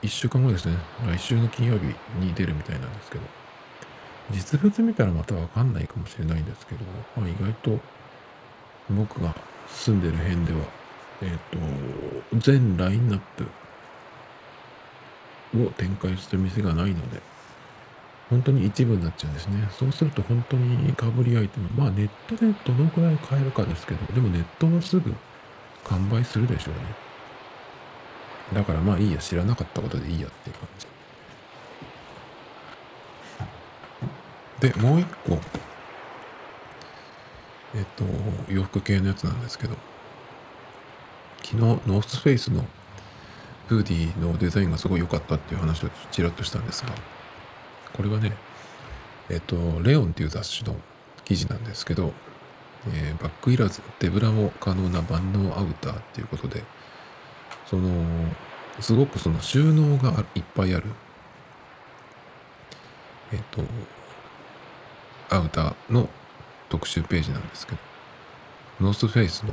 [0.02, 0.76] 1週間後ですね。
[1.06, 1.86] 来週の金曜日
[2.24, 3.24] に出るみたいなんですけど。
[4.30, 6.84] 実物見たらまた分かんないかもしれないんですけど、
[7.16, 7.80] まあ、意外と
[8.90, 9.34] 僕が
[9.68, 10.58] 住んでる辺では
[11.22, 13.46] えっ、と全ラインナップ
[15.64, 17.20] を展開する店がないので
[18.30, 19.68] 本当に一部になっちゃうんですね。
[19.78, 25.14] そうすると本当にかぶりアイテムまあネットでどのくらい買えるかですけどでもネットはすぐ
[25.84, 26.80] 完売するでしょうね。
[28.54, 30.68] だからまあいいや知らなかったことでいいやっていう感
[34.60, 34.72] じ。
[34.72, 35.38] でもう一個。
[37.74, 38.04] えっと
[38.52, 39.76] 洋服系のやつなんですけど。
[41.44, 42.64] 昨日ノースフェイスの
[43.66, 46.92] フーディーのデザインがすごい良かったっていう話をちらっとしたんですが。
[47.92, 48.32] これはね
[49.28, 50.76] えっとレオンっていう雑誌の
[51.24, 52.12] 記事なんですけど、
[52.88, 56.64] えーバックいらず手ぶらも可能な万能アウターっていうことで
[57.66, 57.90] その
[58.80, 60.86] すごくその収納がいっぱいある
[63.32, 63.62] えっ、と
[65.34, 66.08] アウターの
[66.68, 67.78] 特集ページなんですけど
[68.80, 69.52] ノースフェイスの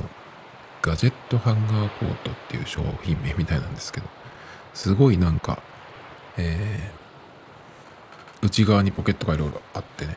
[0.82, 4.06] ガジェットハンガーコートっていう商品名みたいなんですけど
[4.74, 5.62] すごいなんか
[6.36, 10.16] えー、内側にポケットがいろいろあってね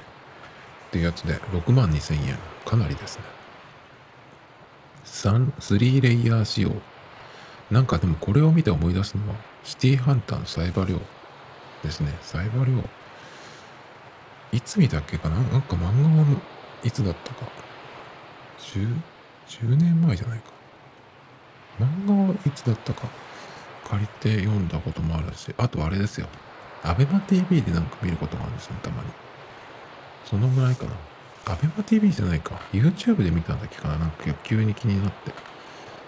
[0.88, 2.38] っていうやつで6万2000円。
[2.66, 3.24] かなりですね。
[5.06, 6.72] 3 3レイヤー仕様。
[7.72, 11.02] なんかでもこれを見て思い出すのはシティハンターのサイバリョウ
[11.84, 12.14] ですね。
[12.22, 12.84] サイバリョウ
[14.52, 15.40] いつ見たっけかな？
[15.40, 16.26] なんか漫画は
[16.84, 17.48] いつだったか。
[18.60, 18.96] 10,
[19.48, 20.46] 10年前じゃないか。
[21.80, 23.08] 漫画はいつだったか。
[23.90, 25.54] 借りて読んだこともあるし。
[25.58, 26.28] あとあれですよ。
[26.84, 29.10] アベマ TV でなんか見ることがあるんですよたまに。
[30.26, 30.92] そのぐらいかな。
[31.46, 32.60] アベマ TV じゃないか。
[32.72, 33.98] YouTube で見たんだっけかな。
[33.98, 35.32] なんか急に気になって。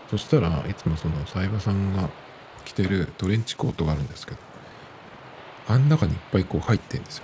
[0.10, 2.10] そしたらいつもそのサイバさんが
[2.64, 4.38] 着てるトレンチコートがあるんですけど
[5.68, 7.24] あん中にいっぱいこう入ってんですよ。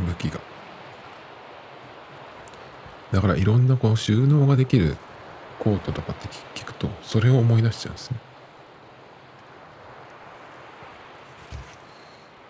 [0.00, 0.40] 武器が。
[3.12, 4.96] だからいろんなこう収納ができる
[5.58, 8.16] コートとかって聞くとそれを思い出しちゃうんですね。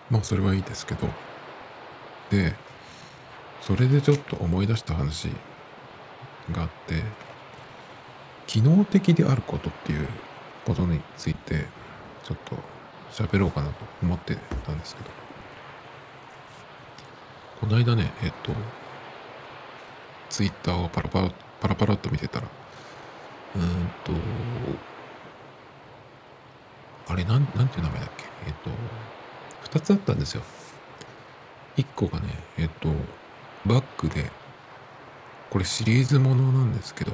[0.09, 1.07] まあそれはいいですけど。
[2.31, 2.55] で
[3.65, 5.29] それでちょっと思い出した話
[6.51, 7.01] があって
[8.45, 10.07] 機能的であることっていう
[10.65, 11.65] ことについて
[12.23, 12.57] ちょっと
[13.11, 15.09] 喋ろうかなと思ってたんですけど。
[17.61, 18.51] この間ねえっと
[20.29, 22.47] ツイッターをパラパラパラパラっと見てたら
[23.55, 23.61] うん
[24.03, 24.11] と
[27.07, 28.25] あれなんなんていう名前だっけ？
[28.47, 28.53] えっ
[29.71, 30.41] と2つあったんですよ。
[31.77, 32.89] 1個がねえっと
[33.65, 34.31] バッグで
[35.49, 37.13] これシリーズものなんですけど、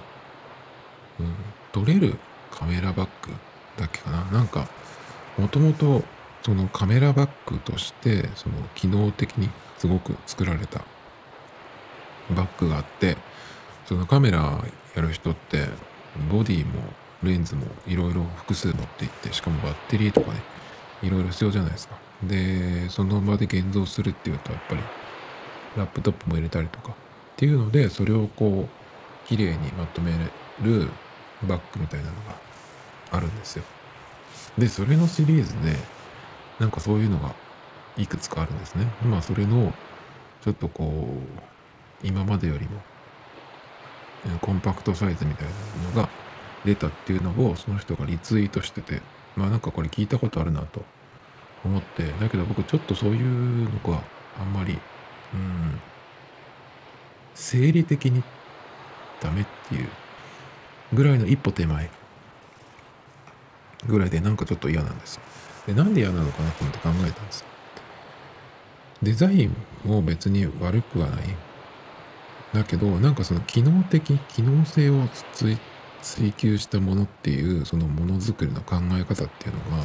[1.20, 1.36] うん、
[1.72, 2.18] 撮れる
[2.52, 3.34] カメラバッグ
[3.78, 4.24] だっけかな？
[4.26, 4.68] なんか
[5.38, 6.04] もともと
[6.42, 10.84] そのカメラバッグとしてその機能的にすごく作られた
[12.36, 13.18] バッグがあって
[13.86, 14.64] そのカメラ
[14.96, 15.68] やる人って
[16.32, 16.82] ボディも
[17.24, 20.42] レンズもいろいろ複数持っていってしかもバッテリーとかね
[21.04, 21.98] いろいろ必要じゃないですか。
[22.24, 24.82] でその場で現像するっていうとやっぱり
[25.80, 26.92] ラップトップも入れたりとか。
[26.92, 26.94] っ
[27.38, 30.12] ていうのでそれをこう綺麗にまとめ
[30.62, 30.90] る
[31.48, 32.36] バッグみたいなのが
[33.12, 33.64] あるんですよ。
[34.58, 35.76] でそれのシリーズで
[36.60, 37.34] なんかそういうのが
[37.98, 38.88] いくつかあるんですね。
[39.06, 39.74] まあそれの
[40.42, 41.14] ちょっとこ
[42.04, 42.82] う今までよりも
[44.42, 46.10] コンパクトサイズみたいなのが
[46.66, 49.02] 出たっていうのをその人がリツイートしてて
[49.38, 50.84] まあなんかこれ聞いたことあるなと
[51.64, 52.04] 思って。
[52.20, 54.02] だけど僕ちょっとそういうのが
[54.40, 54.78] あんまり
[55.34, 55.80] うん。
[57.36, 58.22] 生理的に
[59.22, 59.88] ダメっていう
[60.94, 61.90] ぐらいの一歩手前
[63.88, 65.20] ぐらいでなんかちょっと嫌なんです。
[65.66, 67.46] でなんで嫌なのかなと思って考えたんです
[69.02, 71.24] デザインも別に悪くはない。
[72.54, 75.08] だけどなんかその機能的機能性を
[76.02, 79.84] 追求したものっていうそのものづくりの考え方っていうのが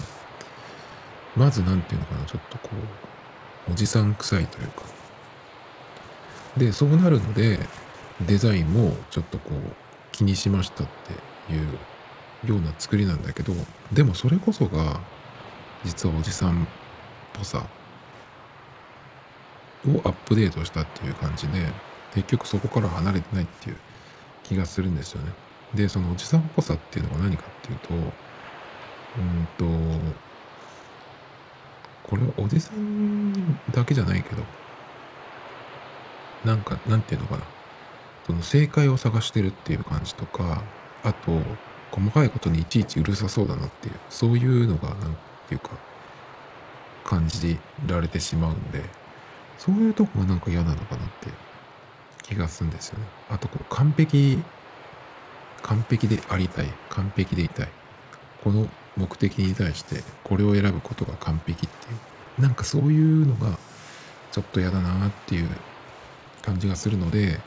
[1.37, 2.70] まず何て言うのかなちょっとこ
[3.68, 5.03] うおじさん臭いというか。
[6.56, 7.58] でそうなるので
[8.26, 9.56] デザインもちょっとこう
[10.12, 10.86] 気にしましたっ
[11.46, 11.66] ていう
[12.48, 13.52] ような作りなんだけど
[13.92, 15.00] でもそれこそが
[15.84, 16.66] 実はおじさんっ
[17.32, 17.66] ぽさ
[19.86, 21.66] をアップデートしたっていう感じで
[22.14, 23.76] 結局そこから離れてないっていう
[24.44, 25.32] 気がするんですよね。
[25.74, 27.94] でそのおじさんっぽさっていうのは何かっていうと
[29.18, 30.14] うんと
[32.04, 34.42] これはおじさんだけじゃないけど
[36.44, 37.42] なんかなんていうのかな。
[38.26, 40.62] その正解を探してるっていう感じとか
[41.02, 41.33] あと
[41.90, 45.70] 細かいことにいちいちうるさそうだなっていうそういうのがなんていうか
[47.04, 48.83] 感じられてしまうんで
[49.59, 51.35] そういうとこがなんか嫌なのかなっていう
[52.22, 53.04] 気がするんですよね。
[53.30, 54.42] あとこう完璧
[55.62, 57.68] 完璧でありたい完璧でいたい。
[58.42, 61.94] この目的に対してこれを選ぶことが完璧ってい
[62.38, 62.42] う。
[62.42, 63.59] なんかそういうのが
[64.33, 65.48] ちょっと嫌だなっていう
[66.44, 67.40] 感じがするので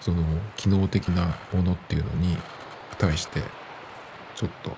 [0.00, 0.24] その
[0.56, 2.36] 機能的なものっていうのに
[2.98, 3.40] 対して
[4.34, 4.76] ちょっと、うん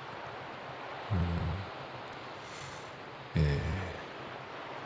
[3.37, 3.59] え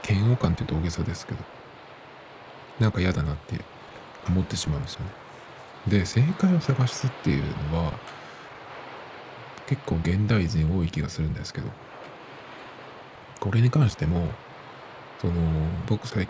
[0.02, 1.38] ー、嫌悪感っていうと大げさですけど
[2.78, 3.60] なんか嫌だなって
[4.28, 5.10] 思ってしまうんですよね。
[5.88, 7.92] で正解を探すっていうのは
[9.66, 11.68] 結構現代人多い気がするんですけど
[13.40, 14.28] これに関しても
[15.20, 15.34] その
[15.86, 16.20] 僕さ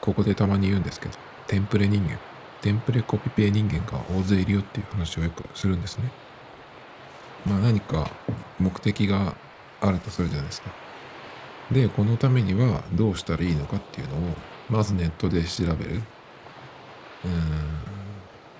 [0.00, 2.18] ここでたまに言うんですけどテンプレ人間
[2.60, 6.10] テンプレコピペ人間が大勢いるよっていう話をよくするんですね。
[7.46, 8.10] まあ何か
[8.58, 9.34] 目的が
[9.80, 10.70] あるとするじゃないですか。
[11.70, 14.18] で、このためにはどうしたらいいのかっていうのを、
[14.68, 16.02] まずネットで調べる。
[17.24, 17.28] う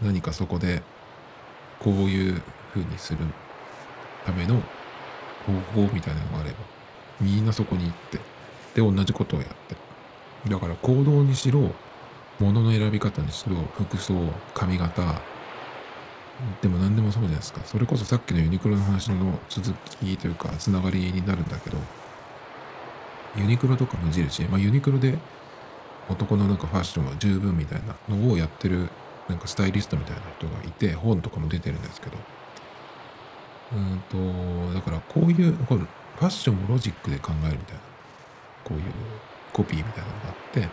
[0.04, 0.82] ん、何かそこで、
[1.80, 3.18] こういう風にする
[4.24, 4.54] ための
[5.46, 6.56] 方法みたいなのがあれば、
[7.20, 8.18] みんなそこに行って、
[8.74, 9.76] で、同じことをやって。
[10.48, 11.72] だから行動にしろ、
[12.40, 14.14] 物の選び方にしろ、服装、
[14.54, 15.20] 髪型、
[16.62, 17.60] でも何でもそうじゃないですか。
[17.64, 21.76] それこそさっきのユニクロの話の続きというか、つながりになるんだけど、
[23.36, 25.18] ユニクロとか無印、まあユニクロで
[26.08, 28.88] 男のなんかファッションは十分みたいなのをやってる
[29.28, 32.16] なんかスタイリストみたいな人がいて、本とかも出てるんですけど、
[33.72, 37.80] うんと、だからこういう、ファッションをロジックで考えるみたいな、
[38.64, 38.84] こういう
[39.52, 40.68] コピーみたいなのがあって、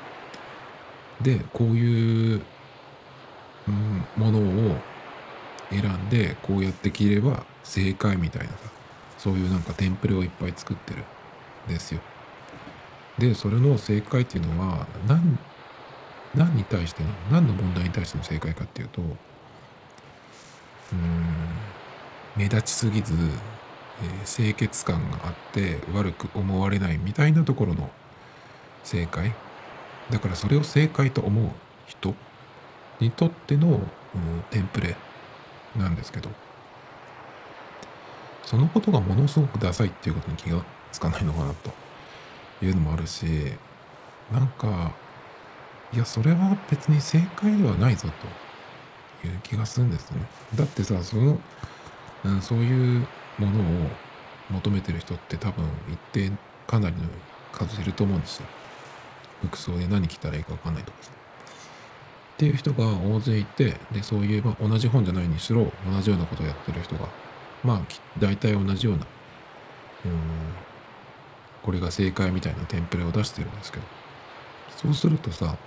[1.21, 2.41] で、こういう、
[3.67, 4.75] うん、ものを
[5.69, 8.58] 選んで、こうやって着れば正解みたいなさ、
[9.17, 11.04] そういうなんかテンプレをいっぱい作ってる
[11.67, 12.01] んですよ。
[13.17, 15.38] で、それの正解っていうのは、何、
[16.36, 19.17] 何に対しての、何の問題に対しての正解かっていうと、うん、
[22.36, 27.89] 目立ちすぎず、えー、清潔感があって悪く思われないみたいなところの
[28.84, 29.34] 正解
[30.12, 31.50] だからそれを正解と思う
[31.88, 32.13] 人
[33.00, 33.82] にとっての、うん、
[34.52, 34.96] テンプレ
[35.76, 36.30] なんですけど
[38.44, 41.72] そのことがものすごくダサいっていうことに気がつかないのかなと
[42.63, 43.26] いうのもあるし
[44.32, 44.94] なんか
[45.94, 48.10] いやそれは別に正解ではないぞ
[49.22, 50.26] という気がするんですよね。
[50.56, 51.39] だってさその、
[52.26, 53.89] うん、そういうものを
[54.52, 56.32] 求めてる人って多分一定
[56.68, 57.04] かなりの
[57.52, 58.48] 数いると思うんですよ。
[59.48, 61.12] 服装で何着たらいいか分かんないとかさ。
[62.36, 67.08] っていう人が大勢いて、で、そういう、まあ、同じ本じゃないにしろ、同じようなことをやってる人が、
[67.64, 67.82] まあ、
[68.20, 69.06] 大体同じような、
[70.06, 70.12] うん、
[71.64, 73.86] これが正解みたいなテンプレを出してるんですけど、
[74.76, 75.58] そうするとさ、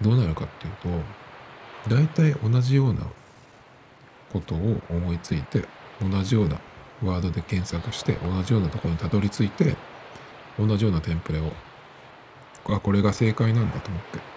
[0.00, 1.02] どうなるかっていう
[1.88, 3.00] と、大体同じような
[4.32, 5.64] ことを思いついて、
[6.00, 6.60] 同じような
[7.02, 9.74] ワードで検索して、同じようなところにたどり着いて、
[10.58, 11.52] 同じようなテンプレを
[12.68, 14.32] あこれが正解なんだと思って。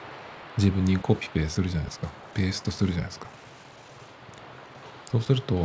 [0.58, 2.08] 自分にコピペするじゃないですか。
[2.34, 3.28] ペーストするじゃないですか。
[5.12, 5.56] そうすると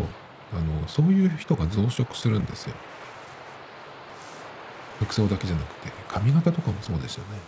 [0.52, 2.74] あのそういう人が増殖するんですよ。
[4.98, 7.38] 服装だけじゃなくて髪型とかもそうですよね。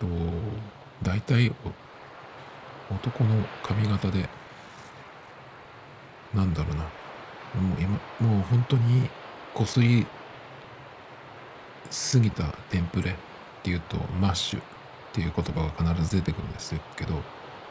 [0.00, 0.32] うんと
[1.02, 1.52] 大体
[2.90, 4.28] 男の髪型で
[6.34, 6.82] なんだろうな。
[6.82, 9.08] もう今もう本当に
[9.54, 10.06] こすり
[11.90, 13.14] 過ぎたテンプレっ
[13.62, 14.62] ていうとマッシュっ
[15.12, 17.14] ていう言葉が必ず出てくるんですけど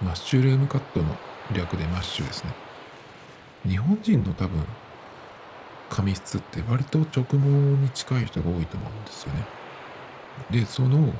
[0.01, 1.15] マッシュルームカットの
[1.53, 2.51] 略でマッシュですね。
[3.65, 4.63] 日本人の多分
[5.89, 9.45] 髪質って割と直毛に近い人が多いと思うんですよね。
[10.51, 11.13] でその、うん、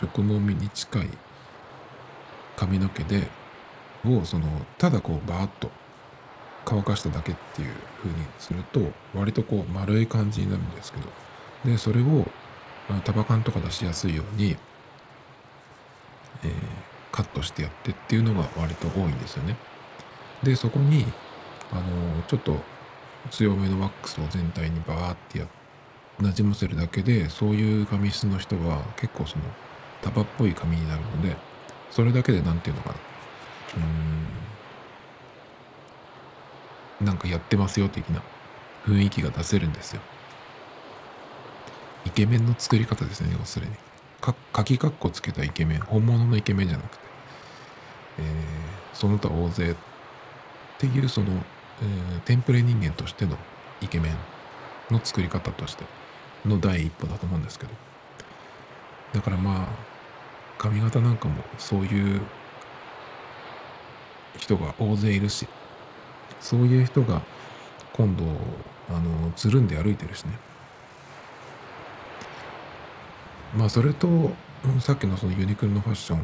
[0.00, 0.22] 直毛
[0.54, 1.08] に近い
[2.56, 3.28] 髪の毛で
[4.06, 4.46] をその
[4.78, 5.70] ただこうバーッと
[6.64, 8.80] 乾かしただけっていう風にすると
[9.14, 11.08] 割とこう丸い感じになるんですけど
[11.64, 12.26] でそれを
[13.04, 14.56] 束感とか出しやすいように、
[16.42, 16.52] えー、
[17.12, 19.56] カットしてやってっていうのが割と多いんですよね。
[20.42, 21.04] でそこに
[21.72, 22.56] あのちょっと
[23.30, 25.46] 強めのワックスを全体にバーってや
[26.18, 29.44] なじませるだけでそういう髪質の人は結構その
[30.02, 31.36] 束っぽい髪になるので
[31.90, 32.96] それだけで何て言うのかな
[37.00, 38.22] うんなんかやってますよ的な
[38.84, 40.02] 雰囲気が出せるんですよ。
[42.06, 43.72] イケメンの作り方ですね要するに。
[44.20, 47.04] か鍵括弧つけたイケメン本物のイケメンじゃなくて、
[48.18, 48.24] えー、
[48.94, 49.74] その他大勢っ
[50.78, 51.28] ていうその、
[51.82, 53.38] えー、テンプレ人間としての
[53.80, 55.84] イケメンの作り方として
[56.44, 57.72] の第一歩だと思うんですけど。
[59.12, 59.68] だからまあ
[60.58, 62.20] 髪型なんかもそういう
[64.38, 65.48] 人が大勢いるし
[66.40, 67.22] そういう人が
[67.92, 68.24] 今度
[68.88, 70.38] あのつるんで歩いてるしね。
[73.52, 74.36] まあそれと
[74.80, 76.22] さっきのそのユニクロのファッション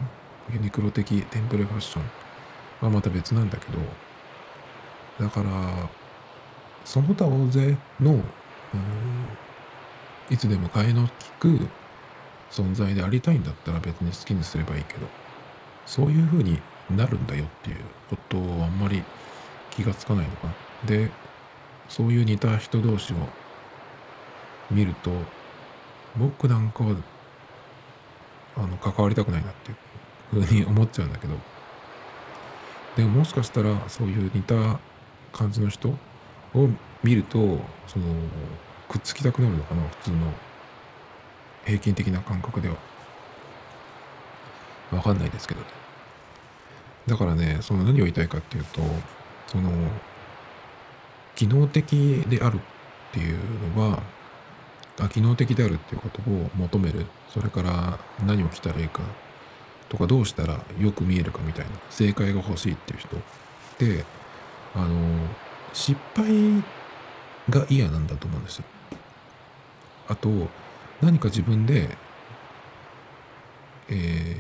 [0.53, 2.05] ユニクロ的テンプレファッション
[2.81, 3.79] はまた別なんだけど
[5.19, 5.91] だから
[6.85, 8.23] その他大勢の
[10.31, 11.11] いつでも替えの利
[11.41, 11.69] く
[12.51, 15.07] 存在でありたいんだったら別に好きにすればいいけど
[15.85, 16.61] そういう風に
[16.91, 19.03] なるんだよっていうことをあんまり
[19.71, 20.55] 気がつかないのかな。
[20.87, 21.11] で
[21.89, 23.17] そういう似た人同士を
[24.71, 25.11] 見ると
[26.17, 26.97] 僕なんかは
[28.57, 29.75] あの関わりたくないなってい
[30.39, 31.35] うふうに思っちゃうんだけど。
[32.97, 34.81] でももしかしたらそういう似た
[35.31, 35.97] 感じの人を
[37.05, 37.37] 見ると
[37.87, 38.07] その
[38.89, 40.33] くっつきたくなるのかな普通の
[41.67, 42.77] 平均的な感覚では。
[44.93, 45.67] わかんないですけどね。
[47.07, 48.81] だからねその何を言いたいかっていうと
[49.47, 49.71] その
[51.35, 52.61] 機能的であるっ
[53.13, 53.39] ていう
[53.77, 54.03] のは
[54.99, 57.07] あ機能的であるっていうことを求める。
[57.33, 59.03] それから何を着たらいいか。
[59.89, 61.71] とかどうしたらよく見えるかみたいな。
[61.91, 63.17] 正解が欲しいっていう人。
[63.79, 64.05] で
[64.75, 65.29] あの
[65.73, 66.63] 失敗
[67.51, 68.65] が嫌なんだと思うんですよ。
[70.09, 70.29] あと
[71.01, 71.97] 何か自分で、
[73.89, 74.37] え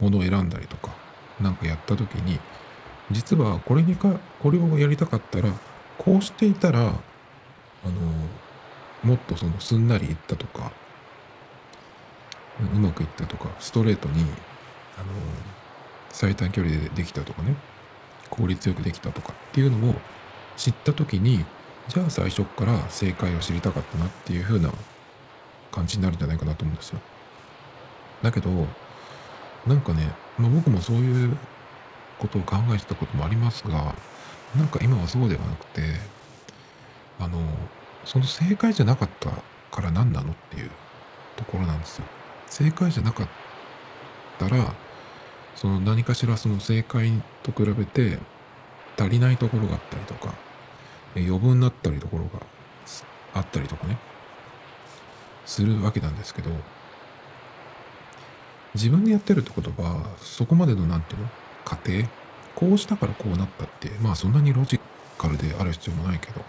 [0.00, 0.94] ー、ものを選んだりとか
[1.40, 2.38] 何かやった時に
[3.10, 5.50] 実はこれにかこれをやりたかったら
[5.98, 6.92] こうしていたらあの
[9.06, 10.72] もっとそのすんなりいったとか
[12.74, 14.22] うまくいったとかストレートに
[14.98, 15.06] あの
[16.10, 17.54] 最短距離でできたとかね
[18.30, 19.94] 効率よくできたとかっていうのを
[20.56, 21.44] 知った時に
[21.88, 24.72] じゃあ最初から正解を知りたかったなっていう風な
[25.70, 26.98] 感じになるんじゃないかなと思うんですよ。
[28.22, 28.50] だけど
[29.66, 31.36] なんかね、まあ、僕もそういう
[32.18, 33.94] ことを考えてたこともありますが
[34.56, 35.82] なんか今はそうではなくて
[37.20, 37.38] あの
[38.06, 39.30] その正解じゃなかった
[39.70, 40.70] から何なのっていう
[41.36, 42.04] ところなんですよ。
[42.46, 43.28] 正解じゃなかっ
[44.38, 44.74] たら
[45.56, 47.10] その何かしらその正解
[47.42, 48.18] と比べて
[48.98, 50.32] 足りないところがあったりとか
[51.16, 52.46] 余分になったりところが
[53.34, 53.98] あったりとかね
[55.44, 56.50] するわけなんですけど
[58.74, 61.28] 自分でやってるってことはそこまでの何ていうの
[61.64, 62.04] 過程
[62.54, 64.78] こうしたからこうなったってまあそんなにロジ
[65.18, 66.42] カルである必要もないけど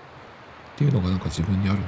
[0.78, 1.88] っていうのがなんか自分にあるので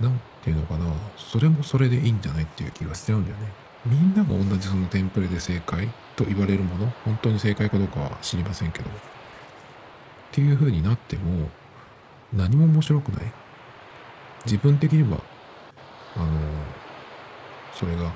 [0.00, 0.84] 何ていうのかな
[1.16, 3.48] それもそれでいいんじゃないっていう気がしちゃうんだよね。
[3.86, 8.92] みんなが同じそのテンプレで正解と言われるもの本当に正解かどうかは知りませんけどっ
[10.32, 11.48] ていう風になっても
[12.34, 13.32] 何も面白くない。
[14.44, 15.18] 自分的には
[16.16, 16.26] あの
[17.72, 18.12] それが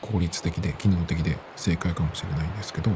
[0.00, 2.90] 効率的で機能的で正解かもしれないんですけど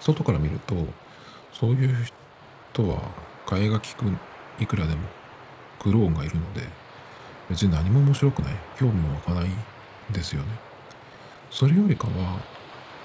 [0.00, 0.76] 外から見ると
[1.52, 2.06] そういう
[2.74, 3.00] 人は
[3.46, 4.04] 替えが利く
[4.58, 5.02] いくらでも
[5.80, 6.62] クローンがいるので
[7.48, 8.54] 別に何も面白くない。
[8.76, 9.50] 興味も湧かない
[10.10, 10.48] ですよね。
[11.50, 12.40] それよりかは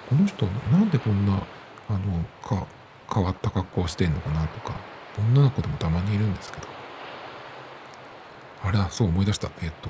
[0.10, 1.44] この人なんでこんな
[1.90, 2.66] あのか
[3.14, 4.76] 変わった格好をしてんのかなとか
[5.18, 6.68] 女の子でもたまにいるんですけど。
[8.64, 9.52] あれはそう思い出した。
[9.62, 9.90] えっと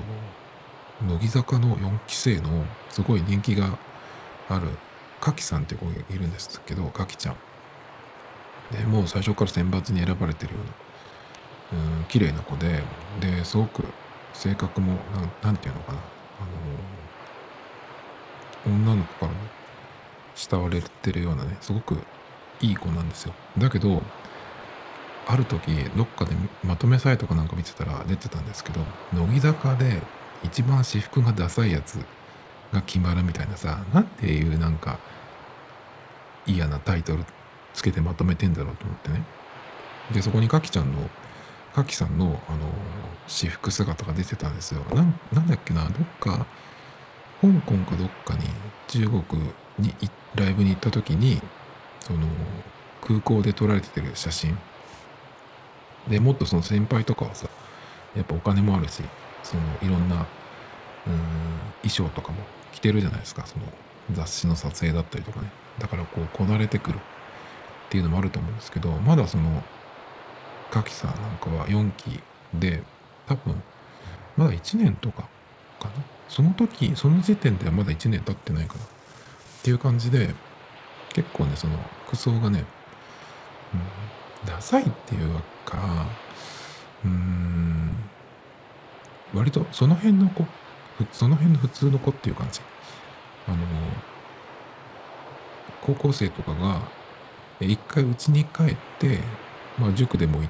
[1.06, 3.78] 乃木坂の4期生のすごい人気が
[4.48, 4.68] ある
[5.20, 7.36] かきさんって子がいるんですけどかきちゃん。
[8.70, 10.60] でもう最初から選抜に選ばれてるよ
[11.72, 12.82] うなうん綺麗な子で
[13.20, 13.84] ですごく
[14.32, 14.98] 性格も
[15.42, 15.98] 何て言うのかな
[18.66, 19.38] あの女の子からも
[20.34, 21.96] 慕われてるようなねすごく
[22.60, 23.32] いい子なんですよ。
[23.58, 24.02] だけど
[25.26, 26.32] ある時どっかで
[26.64, 28.80] まとめサイトかなんか見てたら出てたんですけど
[29.12, 30.02] 乃木坂で
[30.42, 31.98] 一番私服がダサいやつ
[32.72, 34.98] が決まるみたいなさ何ていうなんか
[36.46, 37.24] 嫌なタイトル
[37.74, 39.24] つけてまとめてんだろうと思ってね。
[40.12, 41.08] でそこにかきちゃんの
[41.74, 42.38] かきさんの、あの
[43.28, 44.82] 私服姿が出てたんですよ。
[44.92, 46.46] なんだっけなどっか
[47.40, 48.44] 香港かどっかに
[48.88, 49.22] 中国
[49.78, 49.94] に
[50.34, 51.40] ライブに行った時に
[52.00, 52.26] その
[53.00, 54.58] 空港で撮られてる写真。
[56.08, 57.48] でもっとその先輩とかはさ
[58.16, 59.02] やっぱお金もあるし
[59.42, 60.24] そのいろんなうん
[61.82, 62.38] 衣装とかも
[62.72, 63.46] 着てるじゃないですか。
[63.46, 63.64] その
[64.12, 65.50] 雑誌の撮影だったりとかね。
[65.78, 66.98] だからこうこなれてくる。
[67.90, 69.64] っていうのもあると思うんですけどまだその
[70.70, 72.20] ガキさんなんかは4期
[72.54, 72.84] で
[73.26, 73.60] 多分
[74.36, 75.22] まだ1年とか
[75.80, 75.94] かな？
[76.28, 78.84] その時その時点ではまだ1年経ってないかな？
[78.84, 78.86] っ
[79.64, 80.32] ていう感じで
[81.12, 81.76] 結構ねその
[82.06, 82.64] 服装がね、
[83.74, 85.34] うん、ダサいっていう
[85.64, 86.06] か
[87.04, 87.90] うん
[89.34, 90.46] 割とその辺の子
[91.10, 92.60] その辺の普通の子っていう感じ。
[93.48, 93.56] あの
[95.82, 96.82] 高校生とかが
[97.66, 99.18] 一回家に帰って、
[99.78, 100.40] まあ、塾でも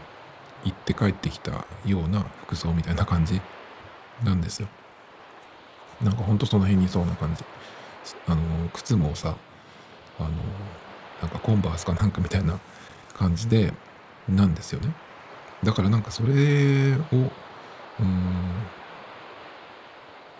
[0.64, 3.40] 行って帰ってきたような服装みたいな感じ
[4.24, 4.68] なんですよ。
[6.02, 7.44] なんかほんとその辺にいそうな感じ。
[8.26, 8.40] あの
[8.72, 9.36] 靴もさ
[10.18, 10.30] あの
[11.20, 12.58] なんかコンバースかなんかみたいな
[13.14, 13.72] 感じで
[14.28, 14.94] なんですよね。
[15.62, 18.66] だからなんかそれをうん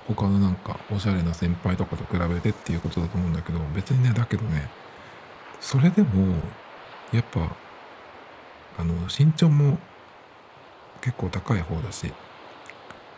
[0.09, 4.69] 他のなんかおしゃれな先輩とかと比べてっていうことだと思うんだけど別にねだけどね
[5.61, 6.35] それでも
[7.13, 7.55] やっぱ
[8.79, 9.79] あの身長も
[11.01, 12.13] 結構高い方だし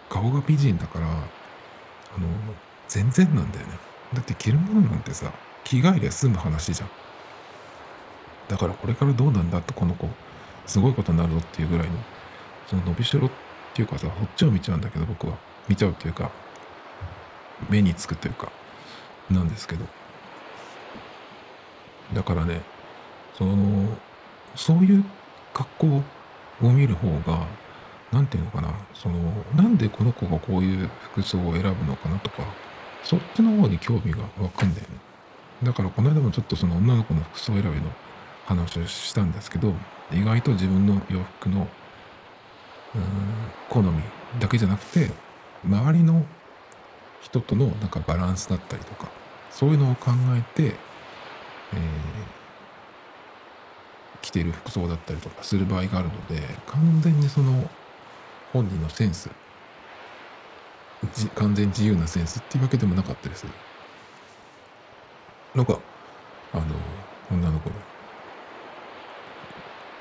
[0.08, 1.10] 顔が美人だからあ
[2.20, 2.26] の
[2.88, 3.72] 全然なんだよね。
[4.12, 5.32] だって着るものなんてさ
[5.64, 6.90] 着替えりゃ済む話じゃん。
[8.48, 10.08] だからこれからどうなんだとこの子
[10.66, 11.94] すごいことになるぞっていうぐらいの
[12.66, 13.30] その伸びしろっ
[13.72, 15.36] ていうかさそっちを見ちゃうんだけど僕は。
[15.68, 16.30] 見ちゃうっていうか
[17.70, 18.50] 目につくというか
[19.30, 20.01] なんですけど。
[22.14, 22.60] だからね
[23.36, 23.56] その
[24.54, 25.04] そういう
[25.54, 27.46] 格好を見る方が
[28.12, 29.18] 何て言うのかなその
[29.56, 32.42] なんでこの子がこういう服装を選ぶのかなとか
[33.02, 34.96] そっちの方に興味が湧くんだよね。
[35.62, 37.74] だからこの間もちょっとその女の子の服装選びの
[38.46, 39.72] 話をしたんですけど
[40.12, 41.68] 意外と自分の洋服の
[43.68, 44.02] 好み
[44.40, 45.10] だけじゃなくて
[45.64, 46.26] 周りの
[47.20, 49.08] 人とのなんかバランスだったりとか
[49.50, 50.76] そういうのを考えて、
[51.74, 51.80] えー、
[54.20, 57.68] 着てる服装だったりとかする場合があるので完全にその
[58.52, 59.30] 本人のセンス
[61.34, 63.44] 完全自由なセンスっていうわけでもなかったりす
[65.54, 65.78] なんか
[66.52, 66.64] あの
[67.30, 67.76] 女の子の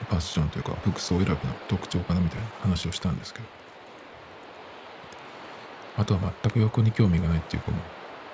[0.09, 3.61] ファッションというか服装選びの特徴かなみたいな話をしたんですけど。
[5.97, 7.77] あとは全く洋服に興味がないっていう子も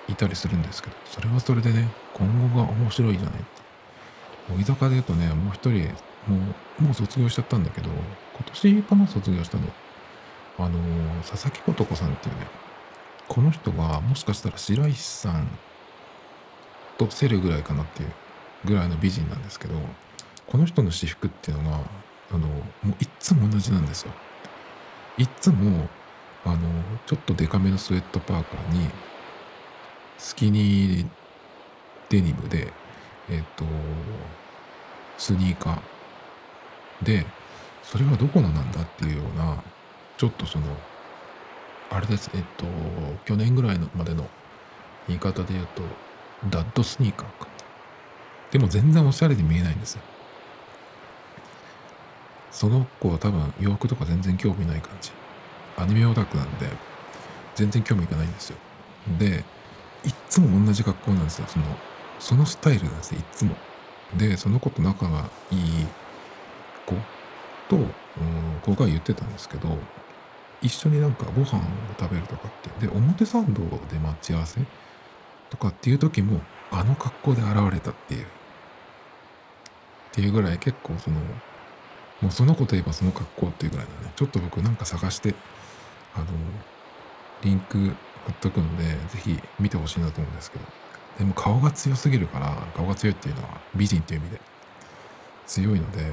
[0.08, 3.45] いたりするんですけどそれはそれでね今後が面白いじゃないって。
[4.49, 5.89] 乃木坂で言うとねもう一人
[6.28, 6.38] も
[6.80, 7.97] うもう卒業しちゃったんだけど今
[8.45, 9.64] 年かな卒業したの。
[10.60, 10.80] あの
[11.22, 12.47] 佐々木琴子さんっていうね
[13.28, 15.47] この人がもしかしたら白石さん
[16.97, 18.10] と競るぐらいかなっていう
[18.66, 19.76] ぐらいの美人なんですけど
[20.47, 21.82] この人の私服っていうのが
[22.32, 22.55] あのも
[22.86, 24.12] ういっつも同じなんですよ。
[25.20, 25.88] いっつも
[26.45, 26.58] あの
[27.05, 28.89] ちょっとデカめのスウェットパーカーに
[30.18, 31.07] スキニー
[32.09, 32.72] デニムで
[33.30, 33.65] えっ、と
[35.18, 37.05] スニーカー。
[37.05, 37.26] で
[37.84, 39.61] それはどこのなんだっていうような
[40.18, 40.65] ちょっとその
[41.89, 42.32] あれです。
[42.34, 42.65] えっと
[43.26, 44.28] 去年ぐらいのまでの
[45.07, 45.84] 言い方で言うと
[46.49, 47.47] ダッドスニーカーか。
[48.51, 50.01] でも全然おしゃれに見えないんですよ。
[52.51, 55.11] その子は多分洋服とか全然興味ない感じ。
[55.78, 56.68] アニメオタクなんで
[57.55, 58.57] 全然興味がないんですよ。
[59.20, 59.43] で
[60.38, 61.47] つも同じ格好なんですよ。
[61.47, 61.65] その
[62.19, 63.55] そのスタイルなんですよいつも。
[64.15, 65.59] でその子と仲がいい
[66.85, 66.93] 子
[67.67, 67.85] と、うん、
[68.61, 69.77] 子が言ってたんですけど
[70.61, 71.61] 一緒になんかご飯を
[71.99, 73.61] 食べるとかってで表参道
[73.91, 74.61] で待ち合わせ
[75.49, 76.39] とかっていう時も
[76.71, 78.23] あの格好で現れたっていう。
[78.23, 78.25] っ
[80.13, 81.17] ていうぐらい結構その
[82.21, 85.35] もうその子といえばその格好っていうぐらいのねちょっと僕なんか探して
[86.15, 86.25] あの
[87.43, 87.91] リンク
[88.28, 90.65] 貼っとくので是非見てほしいなと思うんですけど。
[91.17, 94.41] でも顔が強すぎるから顔が強いっていうのは美人っていう意味で。
[95.47, 96.11] 強いので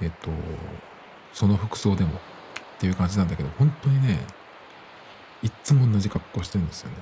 [0.00, 0.30] えっと
[1.34, 2.12] その服装でもっ
[2.78, 4.18] ていう感じなんだけど本当にね
[5.42, 6.96] いっつも同じ格好してるんですよね。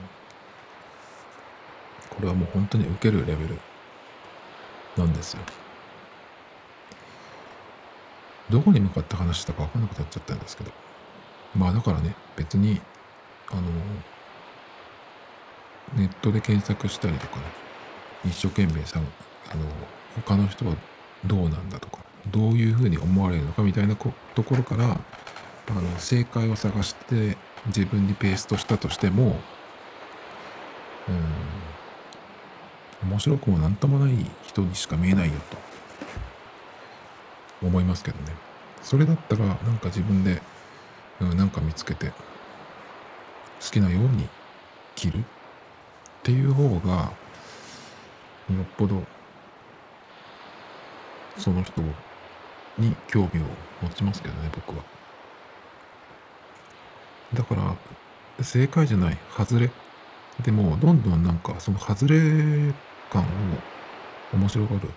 [2.11, 3.61] これはもう本当に受けるレベル
[4.97, 5.41] なんですよ。
[8.51, 10.73] どこに向かって話したか分かんなくなっちゃったんですけど。
[11.59, 12.81] まあだからね別に
[13.51, 13.63] あの
[15.97, 17.43] ネットで検索したりとかね
[18.25, 19.01] 一生懸命さ
[19.51, 19.65] あの
[20.27, 20.77] 他の人は
[21.27, 21.99] どうなんだとか
[22.31, 27.37] どういうふうに思われるのかみたいなところからあの正解を探して
[27.67, 29.37] 自分にペーストしたとしても
[31.09, 31.13] う
[33.07, 35.57] ん面白くも何ともない人にしか見えないよと
[37.67, 38.33] 思いますけどね。
[38.83, 40.38] それだったらなんか自分で、
[41.21, 42.15] なんか見つけて好
[43.73, 44.29] きなように
[44.95, 45.23] 着るっ
[46.23, 47.13] ていう方が
[48.51, 49.03] よっぽど
[51.37, 51.81] その人
[52.79, 53.45] に興味を
[53.83, 54.85] 持ちますけどね僕は。
[57.35, 59.71] だから正解じゃない外れ。
[60.43, 62.73] でもどんどんなんかその外れ
[63.11, 63.27] 感を
[64.33, 64.91] 面白がるっ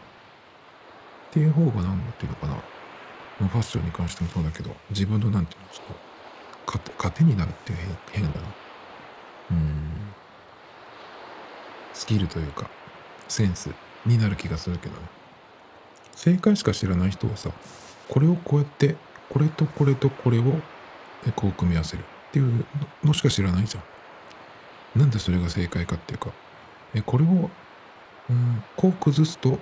[1.32, 2.56] ていう方が何ていうのかな。
[3.40, 6.11] ファッションに関してもそうだけど自分の何ていうのその
[6.98, 7.78] 糧になるっていう
[8.12, 8.48] 変だな
[9.52, 9.92] うん。
[11.94, 12.70] スキルというか
[13.28, 13.70] センス
[14.06, 15.02] になる気がするけどね。
[16.16, 17.50] 正解しか知らない人はさ
[18.10, 18.96] これをこうやって
[19.30, 20.44] これとこれとこれを
[21.36, 22.04] こう組み合わせる。
[22.04, 22.66] っていう
[23.04, 23.82] のしか知らないじゃ
[24.98, 25.00] ん。
[25.00, 26.32] なんでそれが正解かっていうか
[26.94, 27.50] えこれを、
[28.30, 29.60] うん、こう崩すと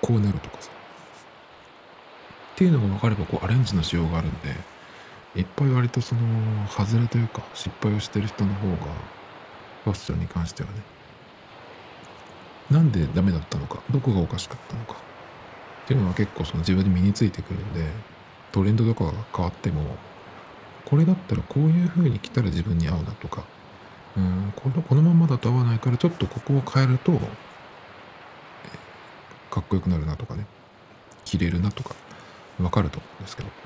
[0.00, 0.70] こうなるとかさ。
[0.70, 4.54] っていうのが分かればこうアレンジのしようがあるんで
[5.36, 6.20] いっぱい割とその
[6.68, 8.76] 外れというか失敗をしてる人の方が
[9.84, 10.76] ファッションに関してはね。
[12.70, 14.94] なんでダメだったのかどこがおかしかったのか。
[15.84, 17.84] っていうのは結構その自分で身についてくるんで
[18.52, 19.82] トレンドとかが変わっても
[20.84, 23.42] これだったらこういう風に着たら自分に合うなとか
[24.16, 27.12] うんこのこのままだと合わないからちょっとここを変えると
[29.50, 30.46] かっこよくなるなとかね。
[31.24, 31.94] 着れるなとか
[32.60, 33.59] わかると思うんですけど。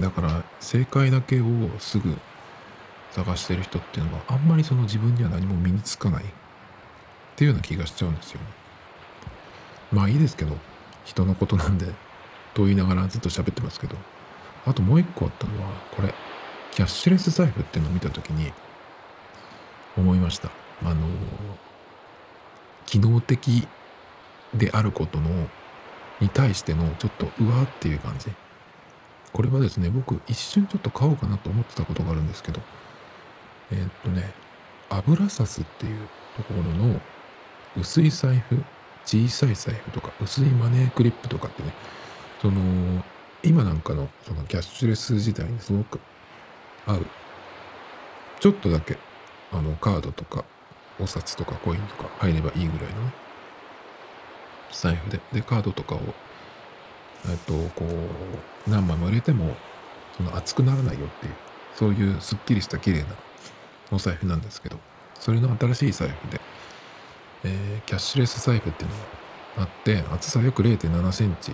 [0.00, 1.44] だから正解だけを
[1.78, 2.16] すぐ
[3.10, 6.26] 探してる人っていうのはあんまりその自分には何も身につかないっ
[7.36, 8.46] ていうような気がしちゃうんですよね。
[9.92, 10.56] まあいいですけど
[11.04, 11.86] 人のことなんで
[12.54, 13.96] と言いながらずっと喋ってますけど
[14.66, 16.14] あともう一個あったのはこれ
[16.70, 18.52] キャッシュレス財布っていうのを見た時に
[19.96, 20.50] 思いました。
[20.84, 21.06] あの
[22.86, 23.66] 機能的
[24.54, 25.48] であることの
[26.20, 28.30] に対してのちょっとうわっていう感じ。
[29.32, 32.60] これはですね僕一瞬ちょっと買おうかなと思ってたことがあるんですけど
[33.70, 34.32] えー、っとね
[34.90, 37.00] 油サスっていうところの
[37.76, 38.62] 薄い財布
[39.04, 41.72] 小さい財布とか薄いマネークリップとかってね
[42.40, 43.02] その
[43.42, 45.98] 今なんかのそのキャッシュレス時代にすごく
[46.86, 47.06] 合う
[48.40, 48.98] ちょっとだけ
[49.52, 50.44] あのカードとか
[51.00, 53.12] お札とかコインとか入ればいいぐらいのね
[54.72, 56.00] 財布ででカードとかを
[57.28, 57.84] えっとこ
[58.66, 59.54] う何枚も入れても
[60.16, 61.34] その熱くならないよっていう
[61.74, 63.06] そういうすっきりした綺麗な
[63.90, 64.78] お財布なんですけど
[65.18, 66.40] それの新しい財布で、
[67.44, 69.02] えー、キャッシュレス財布っていうのが
[69.58, 71.52] あって厚さ約0 7センチ。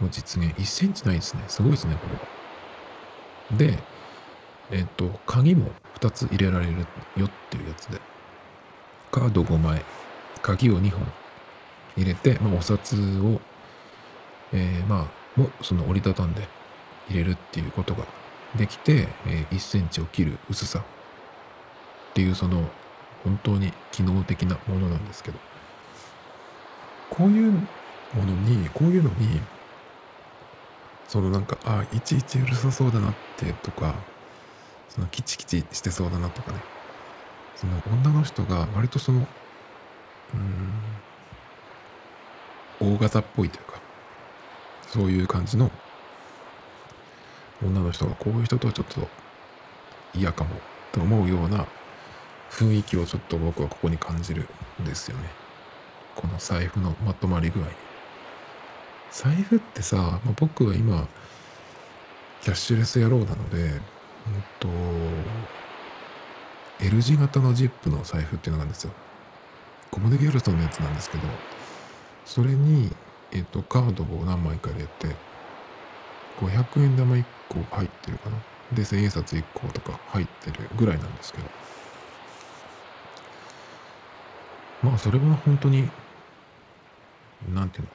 [0.00, 1.42] の実現1センチないですね。
[1.48, 3.74] すごいですねこれは。
[3.74, 3.78] で
[4.70, 6.72] えっ、と鍵も2つ入れられる
[7.16, 8.00] よっていうやつで。
[9.10, 9.82] カード5枚
[10.42, 11.00] 鍵を2本
[11.96, 13.40] 入れて、まあ、お札を、
[14.52, 16.48] えー、まあもその折りたたんで
[17.08, 18.04] 入れるっていうことが
[18.56, 20.80] できて、えー、1センチを切る薄さ。
[20.80, 22.68] っていうその
[23.22, 25.38] 本当に機能的なものなんですけど。
[27.10, 27.58] こういうも
[28.16, 29.40] のにこういうのに
[31.08, 33.94] そのなんかあいちいちうるさそうだなってとか
[34.88, 36.58] そのキチキチしてそうだなとかね。
[37.56, 39.26] その女の人が割とその
[42.80, 43.80] うん大型っぽいというか
[44.92, 45.70] そういう感じの
[47.62, 49.08] 女の人がこういう人とはちょっと
[50.14, 50.50] 嫌かも
[50.92, 51.66] と思うような
[52.50, 54.48] 雰囲気をちょっと僕はここに感じる
[54.80, 55.28] んですよね。
[56.16, 57.64] この財布のまとまり具合
[59.12, 61.06] 財布ってさ、まあ、僕は今
[62.42, 63.80] キャッシュレス野郎なのでうん
[64.58, 64.68] と
[66.80, 68.92] L 字型のジップの財布っていうのがあるんですよ。
[69.90, 71.22] コモデ・ギャルソンのやつなんですけど
[72.24, 72.90] それに、
[73.32, 75.14] えっと、カードを何枚か入れて
[76.40, 78.36] 500円玉1個入ってるかな？
[78.72, 81.44] で千円札1個とか入ってるぐらいなんですけど。
[84.82, 85.88] まあそれは本当に
[87.54, 87.90] なんていうの？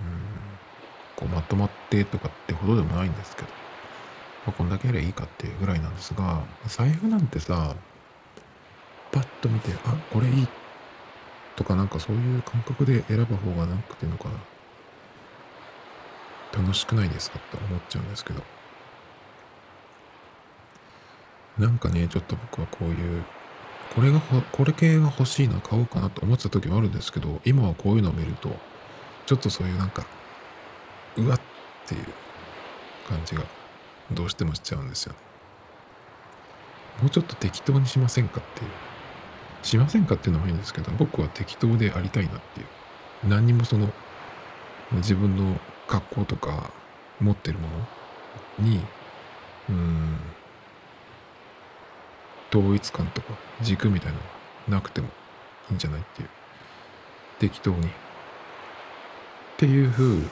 [0.00, 0.20] うん
[1.16, 3.48] こうまとまってとかってほどでもないんですけど。
[4.46, 7.74] まあ、こんだけやりゃいいかっていうぐらいなんですが財布なんてさ
[9.12, 10.48] パッと見てあこれいい
[11.56, 14.30] とかなんかそういう感覚で選ぶ方がなくていうのかな？
[16.52, 18.42] 楽しくないですかって思っちゃうんですけど
[21.58, 23.24] なんかねちょっと僕はこういう
[23.94, 28.50] これがこれ系が欲しいな買おうかなと思ってた時もあるんですけど今はこういうのを見ると
[29.26, 30.06] ちょっとそういうなんか
[31.16, 31.40] うわっ
[31.86, 32.04] ていう
[33.08, 33.42] 感じが
[34.12, 35.18] どうしてもしちゃうんですよね。
[37.02, 38.70] もうちょっと適当にしませんかっていう。
[39.62, 42.66] しませんかっていうのはいいんですけど、僕は適当でありたいなっていう。
[43.28, 43.88] 何にもその、
[44.92, 45.58] 自分の
[45.88, 46.70] 格好とか
[47.20, 47.66] 持ってるも
[48.60, 48.64] の？
[48.64, 48.80] に、
[49.68, 50.18] うん、
[52.54, 54.28] 統一感とか軸みたいなのが
[54.76, 55.08] なくても
[55.70, 56.28] いいんじゃないっていう。
[57.40, 57.86] 適当に。
[57.86, 57.90] っ
[59.56, 60.22] ていう風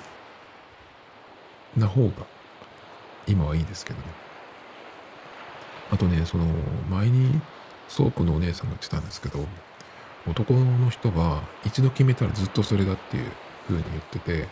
[1.77, 2.27] な方が
[3.27, 4.05] 今はいいですけどね
[5.91, 6.45] あとねその
[6.89, 7.41] 前に
[7.89, 9.45] ソープのお姉さんが言ってたんですけど
[10.29, 13.31] 男の人は一度決めたらずっとそれだっていう
[13.67, 14.49] 風に言ってて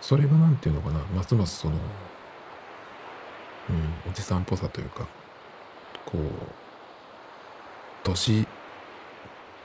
[0.00, 5.06] それが何て言うのかなますますそのうんおじさんっぽさというか
[6.06, 6.22] こう
[8.04, 8.46] 年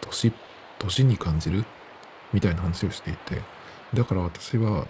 [0.02, 0.34] 年
[0.80, 1.64] 年に感じる
[2.34, 3.42] みたいな話をしていて
[3.94, 4.88] だから私は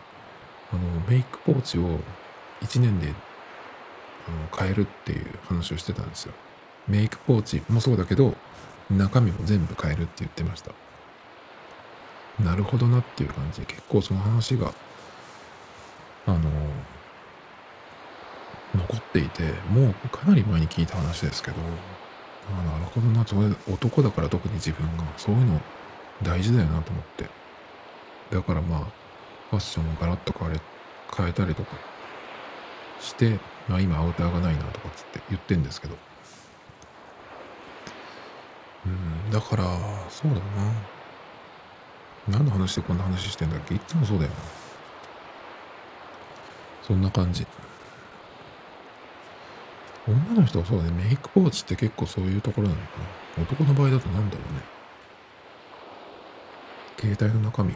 [0.71, 1.99] あのメイクポーチを
[2.61, 3.13] 1年で
[4.27, 6.33] あの変えるっていう話をしてたんですよ。
[6.87, 8.35] メイクポーチもそうだけど
[8.89, 10.71] 中身も全部変えるって言ってました。
[12.41, 14.73] なるほどなっていう感じで結構その話が
[16.25, 16.39] あの
[18.75, 25.61] 残っていてもうかなり前に聞いた話ですけどあなるほどなそれ男だから特に自分がそういうの
[26.21, 27.29] 大事だよなと思って。
[28.31, 28.79] だからまあ
[29.49, 30.59] ファッションをガラッと変え
[31.15, 31.75] 変えたりとか
[32.99, 35.95] してまあ、今アウターがないなとかつって言ってんですけど。
[38.85, 39.63] うんだから
[40.09, 40.41] そうだな。
[42.27, 43.75] 何の話でこんな話してんだっけ？
[43.75, 44.37] いつもそうだよな。
[46.85, 47.47] そんな感じ。
[50.05, 52.87] 女の人はそうだね、メイクポーチって結構そういうところなのか
[53.37, 53.43] な。
[53.43, 54.61] 男の場合だとなんだろうね。
[56.99, 57.73] 携帯の中身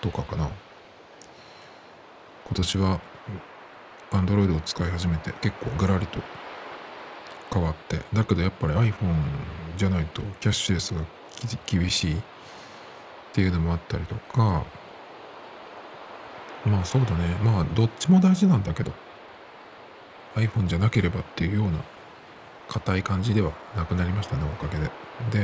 [0.00, 0.48] とかかな。
[2.46, 3.00] 今年は
[4.10, 6.18] Android を使い始めて結構ガラリと
[7.52, 8.92] 変わって、だけどやっぱり iPhone
[9.76, 11.00] じゃないとキャッシュレスが
[11.66, 12.22] 厳しいっ
[13.32, 14.64] ていうのもあったりとか、
[16.64, 17.34] まあそうだね。
[17.42, 18.92] まあどっちも大事なんだけど、
[20.36, 21.78] iPhone じゃなければっていうような
[22.68, 24.90] 硬い感じではなくなりましたね、おかげで。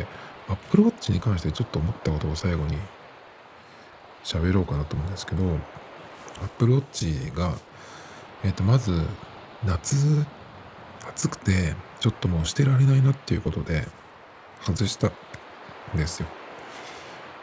[0.00, 0.06] で、
[0.48, 2.78] Apple Watch に関してちょっと思ったことを最後に
[4.24, 5.42] 喋ろうかなと思うんですけど、
[6.42, 7.54] Apple Watch が、
[8.44, 9.02] えっ、ー、と、まず、
[9.64, 10.24] 夏、
[11.08, 13.86] 暑くて、ちょっともうしてられないなっていうことで、
[14.62, 15.12] 外したん
[15.96, 16.28] ですよ。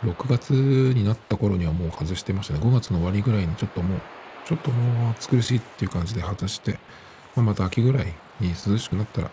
[0.04, 2.60] 6月になった頃にはもう外してましたね。
[2.60, 4.02] 5月の終わりぐらいにちょっともう、
[4.46, 6.80] ちょっともう暑苦しいっていう感じで外して、
[7.36, 9.32] まあ、また秋ぐらいに涼しくなったら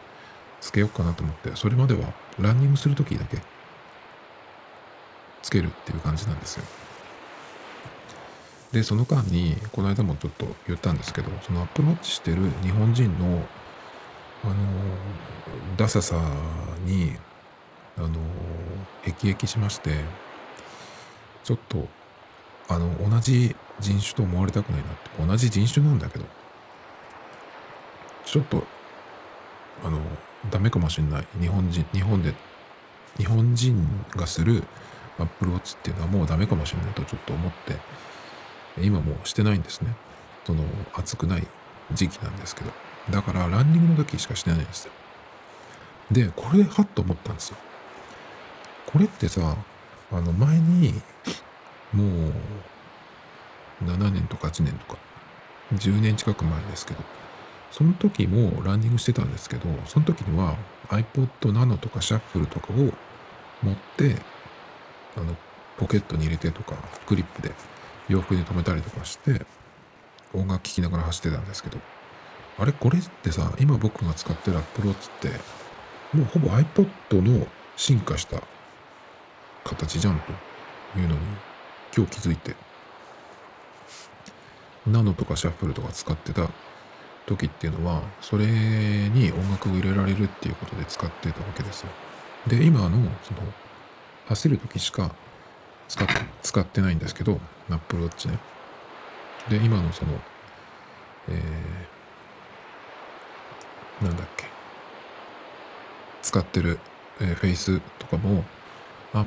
[0.61, 3.39] つけようかなと思って、それまではランニングするときだけ
[5.43, 6.65] つけるっていう感じなんですよ。
[8.73, 13.43] で、その間に、この間もちょっと言ったんですけど、そのアップローチしてる日本人の、
[14.45, 14.55] あの、
[15.77, 16.21] ダサさ
[16.85, 17.17] に、
[17.97, 18.21] あの、
[19.03, 19.91] 辟易しまして、
[21.45, 21.89] ちょっと、
[22.69, 26.25] あの、同じ人種と思われたくないなって、同じ人種なんだけど、
[28.25, 28.65] ちょっと、
[29.85, 30.01] あの、
[30.51, 31.27] ダメかもしれない。
[31.41, 32.35] 日本人、日本で、
[33.19, 34.63] 日本人がする
[35.19, 37.77] アップルウォッチっていうのはもうダメかもしれないとちょっと思って、
[38.81, 39.95] 今もうしてないんですね。
[40.45, 40.65] その、
[40.95, 41.47] 暑くない
[41.93, 42.71] 時期なんですけど。
[43.11, 44.93] だから、ランニングの時しかしてないんですよ。
[46.11, 47.57] で、これでハッと思ったんですよ。
[48.87, 49.57] これってさ、
[50.13, 50.95] あの、前に、
[51.93, 52.33] もう、
[53.85, 54.99] 7年とか8年とか、
[55.75, 57.01] 10年近く前ですけど、
[57.71, 60.57] その時もランニングしてたんですけど、その時には
[60.89, 62.77] iPod Nano とかシャッフルとかを
[63.63, 64.17] 持って、
[65.17, 65.37] あの、
[65.79, 66.75] ポケットに入れてとか、
[67.07, 67.55] クリップで
[68.09, 69.47] 洋服に留めたりとかして、
[70.35, 71.79] 音楽聴きながら走ってたんですけど、
[72.59, 75.29] あれこれってさ、今僕が使ってる Apple Watch って、
[76.17, 76.89] もうほぼ iPod
[77.23, 77.47] の
[77.77, 78.43] 進化した
[79.71, 81.21] 形じゃんというのに
[81.97, 82.55] 今日気づいて、
[84.87, 86.49] ナノとかシャッフルとか使ってた
[87.27, 91.89] 時っていうのは、それに音楽を入れられるっていうことで使ってたわけですよ。
[92.47, 92.91] で、今の、
[93.23, 93.41] その、
[94.29, 95.13] 走る時しか
[95.89, 96.09] 使っ
[96.43, 98.39] 使ってないんですけど、Apple Watch ね。
[99.49, 100.13] で、今のその、
[101.29, 104.47] えー、なんだっけ。
[106.23, 106.79] 使ってる、
[107.21, 108.45] えー、フェイスとかも、
[109.13, 109.27] あ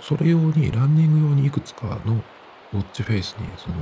[0.00, 2.22] それ用に、ランニング用にいくつかの
[2.72, 3.76] ウォッチフェイスに、その、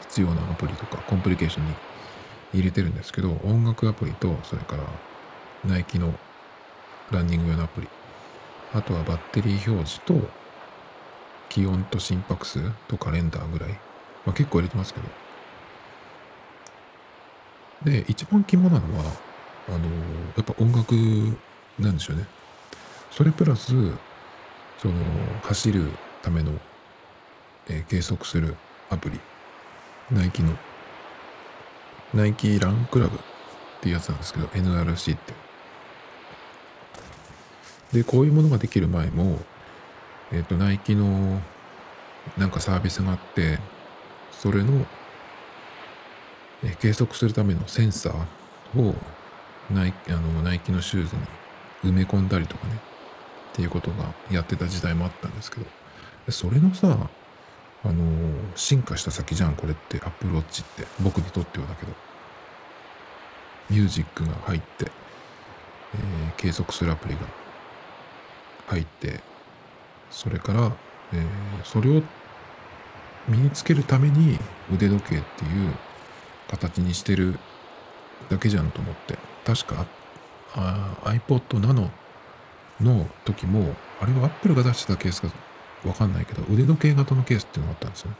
[0.00, 1.74] 必要なアプリとか、コンプリケーションに
[2.54, 4.84] 入れてるんですけど、音楽アプリと、それから、
[5.64, 6.12] ナイキの
[7.10, 7.88] ランニング用のアプリ、
[8.74, 10.14] あとはバッテリー表示と、
[11.48, 13.70] 気温と心拍数とカレンダーぐらい。
[14.26, 15.00] まあ、結構入れてますけ
[17.84, 17.90] ど。
[17.90, 19.04] で、一番肝なのは、
[19.68, 19.78] あの、
[20.36, 20.94] やっぱ音楽
[21.78, 22.26] なんですよね。
[23.10, 23.72] それプラス、
[24.78, 24.94] その、
[25.42, 25.90] 走る
[26.22, 26.52] ための、
[27.68, 28.56] えー、計測する
[28.90, 29.20] アプリ。
[30.10, 30.54] ナイキの
[32.14, 33.20] ナイキランクラブっ
[33.80, 35.32] ていうやつなんですけど、NRC って。
[37.92, 39.40] で、こういうものができる前も、
[40.30, 41.40] えっ、ー、と、ナイキの
[42.38, 43.58] なんかサービスがあって、
[44.30, 44.86] それの、
[46.62, 48.94] え計測するためのセンサーを
[49.70, 51.16] ナイあのナイキのシューズ
[51.84, 52.78] に埋め込んだりとかね、
[53.54, 55.66] っていうことがやってた時代もあったんですけど、
[56.32, 57.08] それのさ、
[57.84, 58.02] あの
[58.56, 60.84] 進化した先じゃん、これって、アップルウォッチって。
[61.00, 61.92] 僕にとってはだけど。
[63.70, 67.20] ミュージックが入って、えー、計測するアプリが
[68.66, 69.20] 入って、
[70.10, 70.72] それから、
[71.12, 72.02] えー、それを
[73.28, 74.38] 身につけるために
[74.72, 75.72] 腕時計っていう
[76.50, 77.38] 形にしてる
[78.28, 79.16] だけじゃんと思って。
[79.44, 79.86] 確か、
[81.04, 81.88] iPod Nano
[82.80, 85.28] の時も、あれは Apple が出してたケースか
[85.84, 88.16] わかんないけど、腕時計型のケースっていうのがあったんですよね。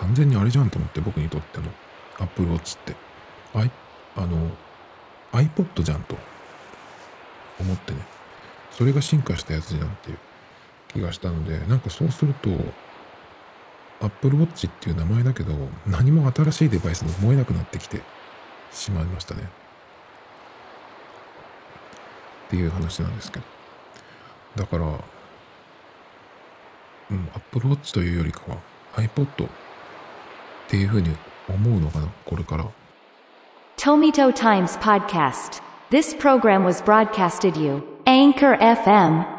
[0.00, 1.64] 完全にあれじゃんと思って、僕にとっての
[2.18, 2.94] Apple Watch って。
[3.54, 3.70] I、
[4.16, 4.50] あの、
[5.32, 6.16] iPod じゃんと
[7.60, 7.98] 思ってね。
[8.70, 10.18] それが進化したやつじゃんっていう
[10.88, 12.50] 気がしたので、なんかそうすると、
[14.00, 15.52] Apple Watch っていう名前だけど、
[15.86, 18.02] 何も新しいデバイスに思えなくなってきて
[18.70, 19.57] しまいましたね。
[22.48, 23.44] っていう話なんですけど。
[24.56, 24.84] だから、
[27.10, 28.56] うん、Apple Watch というよりかは
[28.96, 29.48] iPod っ
[30.68, 31.14] ていうふうに
[31.48, 32.64] 思うのかな、これから。
[33.76, 35.60] Tomito Times Podcast.
[35.90, 37.82] This program was broadcasted you.
[38.06, 39.37] Anchor FM.